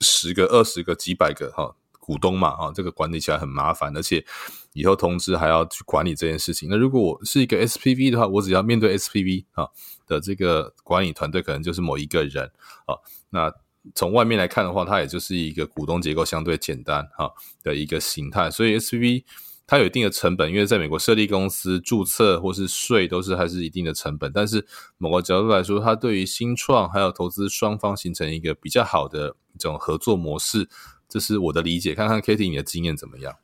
[0.00, 4.26] 十个、二十个、几百个哈股东嘛哈，这个管理起来很麻烦，而且
[4.72, 6.68] 以后通知还要去管理这件事情。
[6.68, 9.68] 那如果我是一个 SPV 的话，我只要面对 SPV 啊
[10.08, 12.50] 的这个管理团队，可能就是某一个人
[12.86, 12.98] 啊。
[13.30, 13.54] 那
[13.94, 17.32] 从外面来看的话，它也就是一个股东结构相对简单哈
[17.62, 19.22] 的一个形态，所以 SPV。
[19.68, 24.32] 它有一定的成本，因为在美国设立公司、注册或是税都是还是一定的成本。
[24.34, 24.66] 但是
[24.96, 30.68] 某个角度来说，它对于新创还有投资双方形成一个比较好的一种合作模式，
[31.08, 31.94] 这是我的理解。
[31.94, 33.36] 看看 Kitty 你的经验怎么样？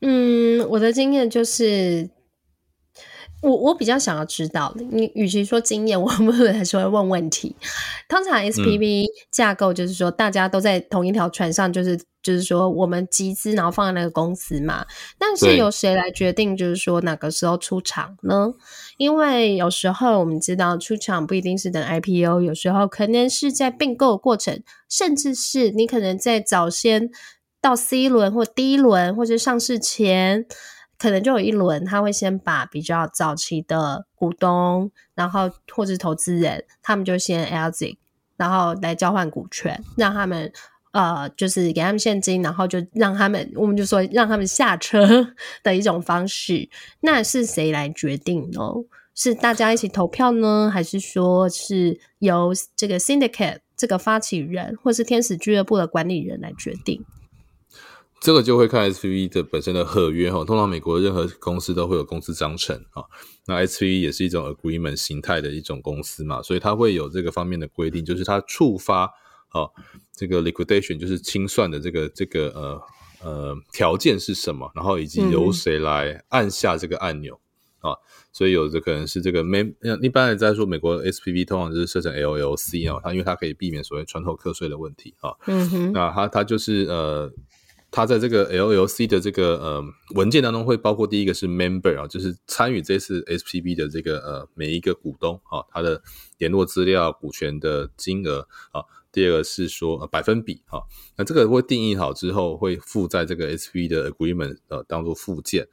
[0.00, 2.08] 嗯，我的经验就是。
[3.46, 7.54] 我我比较想要知道，你与其说经验， 我们还是会问问题。
[8.08, 14.84] 通常 SPV 架构就是说，大家都在同一条船上，就是就是说，我们集资然后放在那个公司嘛。
[15.16, 18.52] 但是由谁来决定，就是说哪个时候出场呢？
[18.96, 27.10] 因为有时候我们知道出场不一定是等 IPO，有时候可能是在并购过程，甚至是你可能在早先
[27.60, 30.46] 到 C 轮或 D 轮或者上市前。
[30.98, 37.96] 可能就有一轮，他会先把比较早期的股东，然后或者投资人，他们就先 exit，
[38.36, 40.50] 然后来交换股权，让他们
[40.92, 46.68] 呃，就是给他们现金，然后就让他们，我们就说让他们下车 的一种方式。
[47.00, 48.60] 那是谁来决定呢？
[49.14, 57.04] 是大家一起投票呢，还是说是由这个 syndicate 这个发起人，或是天使俱乐部的管理人来决定？
[58.18, 63.04] 这个就会看 SPV 的本身的合约哈，通常美国任何公司都会有公司章程啊，
[63.46, 69.04] 那 SPV 也是一种 agreement 形态的一种公司嘛，所以它会有这个方面的规定，就是它触发
[69.50, 69.68] 啊
[70.14, 77.38] 这个 liquidation 就是清算的这个这个呃呃条件是什么，然后以及由谁来按下这个按钮
[77.80, 77.94] 啊，
[78.32, 87.30] 所以有的可能是这个 mem，一般来说美国 SPV 通常就是设成 LLC 啊，它因为它可以避免所谓穿透课税的问题啊，嗯哼，那它它就是呃。
[87.96, 89.84] 它在这个 LLC 的这个呃
[90.16, 96.02] 文件当中会包括第一个是 member 啊，就是参与这次 SPV 的这个呃每一个股东啊，他的
[96.36, 98.84] 联络资料、股权的金额啊。
[99.10, 100.84] 第二个是说、呃、百分比啊，
[101.16, 105.66] 那这个会定义好之后会附在这个 SPV 的 agreement 呃当做附件。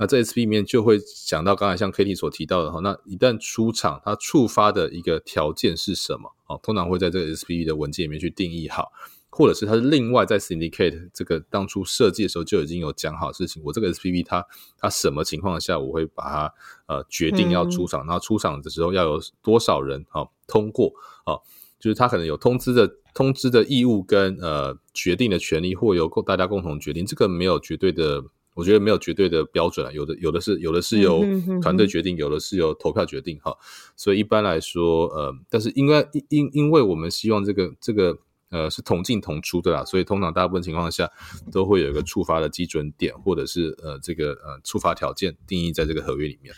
[0.00, 0.98] 那这 SPV 里面就会
[1.28, 6.58] 讲到刚才像 Katie 所提到的哈，那一旦出场，它触发的一个条件是什么啊？
[6.60, 8.90] 通常会在这个 SPV 的文件里面去定义好。
[9.30, 14.44] 或者是他是另外在 syndicate 这个当初设计的时候就已经有讲好事情，我这个 SPV 它
[14.78, 16.54] 它什么情况下我会把它
[16.86, 20.92] 呃决定要出场，嗯、然后出场的时候要有多少人啊、哦、通过
[21.24, 21.42] 啊、哦，
[21.78, 28.24] 就是他可能有通知的通知的义务跟呃决定的权利，或由大家共同决定，这个没有绝对的，
[28.54, 31.22] 我觉得没有绝对的标准啊，有的有的是有的是由
[31.60, 33.58] 团队决定，有的是由投票决定哈、哦，
[33.94, 38.18] 所以一般来说呃，但是因为因因为我们希望这个这个。
[38.50, 41.10] 呃，是同进同出的啦，所以通常大部分情况下
[41.52, 46.54] 都会有一个触发的基准点，或者是呃这个呃触发条件定义在这个合约里面。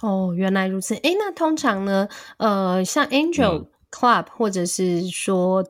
[0.00, 0.94] 哦，原来如此。
[0.94, 5.66] 诶，那通常呢，呃，像 Angel Club、嗯、或者是说，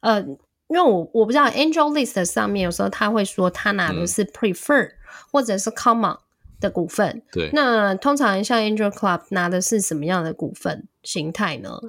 [0.00, 4.94] 呃，因为我我不知道 Angel List 上面有时候他会说他拿的是 Prefer、嗯、
[5.32, 6.18] 或者是 Common
[6.60, 7.22] 的股份。
[7.32, 7.50] 对。
[7.54, 11.80] 那通常像 Angel Club 拿的是什么样的股份形态呢？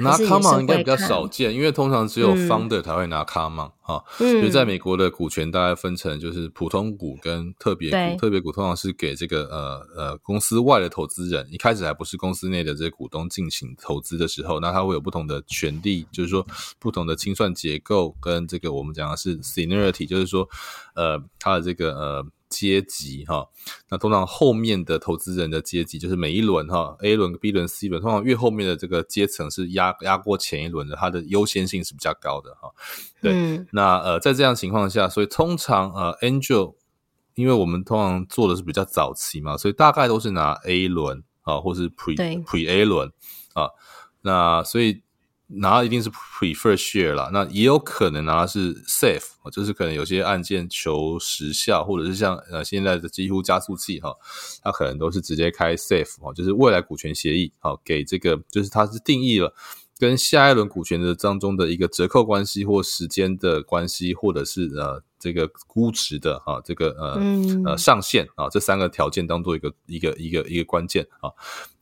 [0.00, 4.42] 拿 common 应该比较少见，因为通常只有 founder 才会拿 common 哈、嗯。
[4.42, 16.46] 就在美国的股权大概分成就是普通股跟特别股，特别股通常是给这个呃呃公司外的投资人，一开始还不是公司内的这些股东进行投资的时候，那他会有不同的权利，就是说
[16.78, 20.48] 不同的清算结构跟这个我们讲的是 seniority，就是说
[20.94, 22.26] 呃它的这个呃。
[22.50, 23.46] 阶级哈，
[23.88, 32.68] 那通常后面的投资人的阶级就是每一轮哈，A 轮、B 轮、C 轮，通常越后面的这个阶层是压压过前一轮的，它的优先性是比较高的哈。
[33.22, 36.74] 对，嗯、那呃，在这样情况下，所以通常呃，Angel，
[37.36, 43.12] 因为我们通常做的是比较早期嘛，所以大概都是拿 A 轮啊，或是 Pre Pre A 轮
[43.54, 43.70] 啊，
[44.22, 45.02] 那所以。
[45.52, 54.14] 拿一定是 prefer share 啦，那也有可能拿的是 safe，就是可能有些案件求时效，或者是像呃现在的几乎加速器哈，
[54.62, 59.52] 它可能都是直接开 safe 哈，就是未来股权协议好，给这个就是它是定义了。
[60.00, 71.28] 跟下一轮股权的当中的一个折扣关系，或时间的关系，或者是呃这个估值的啊，这个呃、嗯、呃上限啊，这三个条件当做一个一个一个一个关键啊。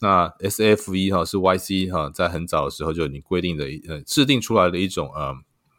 [0.00, 5.32] 那 SFE 哈是 YC 哈，在很早的时候就已经规定的呃制定出来的一种呃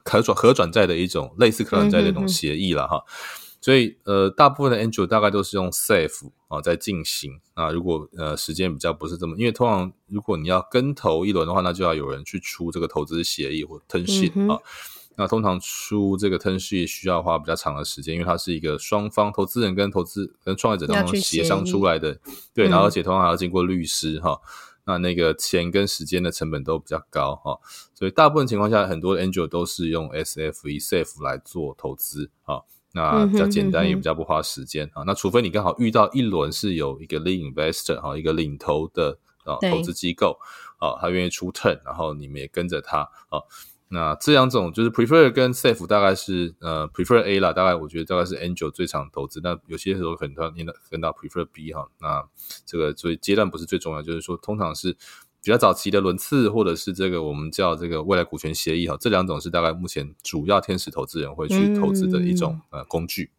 [0.03, 3.03] 可转可转债的一种类似可转债的一种协议了哈。
[3.61, 7.71] 所以，呃，大部分的 Angel 大概都是用 Safe 啊在进行啊。
[7.71, 14.59] 如果呃时间比较不是这么，因为通常如果你要跟投一轮的话，那就要有人去出这个投资协议或 term sheet、嗯、啊。
[15.17, 22.17] 那通常出这个 term sheet 需要花比较长的时间，因为它是一个双方投资人跟投资跟创业者当中协商出来的，
[22.53, 24.39] 对，然后而且通常还要经过律师哈、嗯。
[24.85, 27.59] 那那个钱跟时间的成本都比较高哈，
[27.93, 32.61] 所以大部分情况下，很多 Angel 都是用 SFE Safe 来做投资啊。
[32.93, 35.05] 那比较简单，也比较不花时间啊、嗯。
[35.05, 40.39] 那除非你刚好遇到一轮是有一个 lead investor 哈，一个领头的啊投资机构
[40.79, 43.41] 啊，他愿意出 turn，然后你们也跟着他啊。
[43.89, 49.39] 那这两种就是 prefer 跟 safe 大概是呃 prefer A 啦，大概我觉得大概是 angel 最常投资。
[49.43, 50.51] 那有些时候可能他
[50.89, 51.87] 跟到 prefer B 哈。
[51.99, 52.27] 那
[52.65, 54.97] 这个所以阶段不是最重要，就是说通常是。
[55.43, 63.31] 比较早期的轮次，或者是这个我们叫这个未来股权协议哈，这两种是大概目前主要天使投资人会去投资的一种、嗯、呃工具。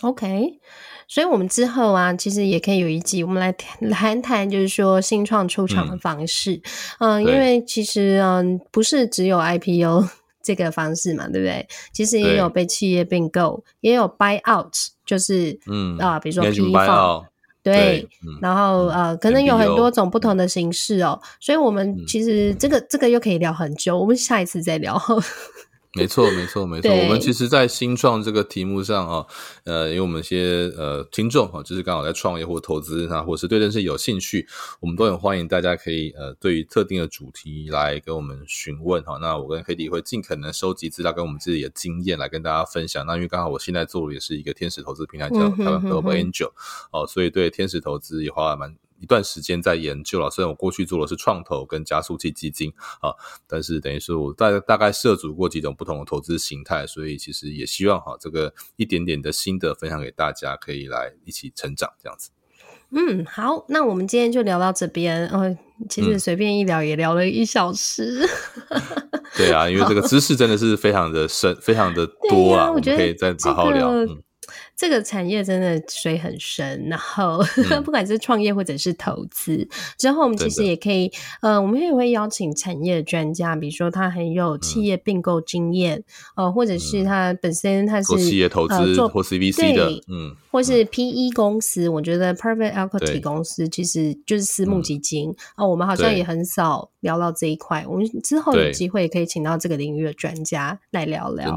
[0.00, 0.60] OK，
[1.06, 6.62] 所以我们之后啊，其实也可以有一集，我们来谈谈，就是说新创出场的方式。
[6.98, 10.08] 嗯，呃、因为其实嗯，不是只有 IPO
[10.42, 11.68] 这个方式嘛，对不对？
[11.92, 14.72] 其实也有被企业并购，也有 buy out，
[15.04, 17.26] 就是嗯啊，比如说。
[17.62, 25.00] 对，嗯、然后呃，可能有很多种不同的形式哦，嗯、所以我们其实这个、嗯、这个又可以聊很久，我们下一次再聊。
[25.94, 26.90] 没错，没错，没错。
[26.90, 29.26] 我们其实，在新创这个题目上啊，
[29.64, 34.46] 呃，因为我们一些呃听众啊，就是刚好在创业或投资啊，或是对这些有兴趣，
[34.80, 39.18] 我们都很欢迎大家可以呃，对于特定的主题来跟我们询问哈。
[39.20, 43.04] 那我跟 Cady 会尽可能收集资料，跟我们自己的经验来跟大家分享。
[43.04, 46.52] 那因为刚好我现在做的也是一个天使投资平台，叫台湾 Global Angel
[46.90, 48.74] 哦，所以对天使投资也花了蛮。
[49.02, 53.12] 一段时间在研究了，虽然我过去做的是创投跟加速器基金啊，
[53.48, 62.30] 但是等于是我大大概涉足过几种不同的投资形态，所以其实也希望哈，这个一点点的心得分享给大家，可以来一起成长这样子。
[62.94, 65.26] 嗯，好，那我们今天就聊到这边。
[65.28, 65.56] 哦，
[65.88, 68.28] 其实随便一聊也聊了一小时。
[68.68, 68.82] 嗯、
[69.36, 73.88] 对啊，因为这个知识真的是非常的深，非常的多啊，啊，我觉得我们可以再好好聊。
[73.88, 74.22] 嗯
[74.74, 77.38] 这个产业真的水很深，然后、
[77.70, 79.68] 嗯、 不管是创业或者是投资，
[79.98, 86.02] 之后我们其实也可以，呃，我们也会邀请产业专家，比如说他很有企业并购经验，
[86.34, 101.56] 呃、嗯，或者是他本身他是企业投资、呃、做或 CVC 的，嗯，或是 PE 公司，我觉得 Private Equity 公司其实就是私募基金啊、我们好像也很少聊到这一块，我们之后有机会可以请到这个领域的专家来聊聊。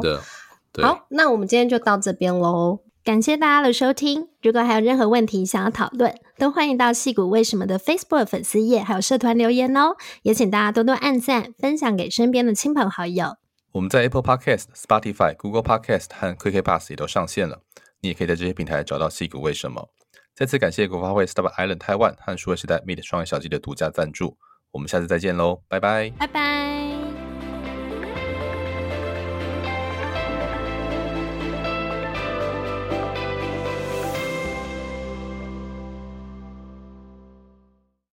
[0.82, 2.80] 好，那我们今天就到这边喽。
[3.06, 4.30] 感谢大家的收听。
[4.41, 9.95] 如果还有任何问题想要讨论，都欢迎到戏谷为什么的 Facebook 粉丝页还有社团留言哦。
[10.24, 13.36] 也请大家多多按赞，分享给身边的亲朋好友。
[13.74, 17.62] 我们在 Apple Podcast、Spotify、Google Podcast 和 QK Pass 也都上线了，
[18.01, 19.89] 你也可以在这些平台找到戏谷为什么。
[20.34, 24.36] 再次感谢国发会 Startup Island Taiwan 和数位时代 Meet 创业小记的独家赞助。
[24.72, 26.74] 我们下次再见喽，拜拜，拜拜。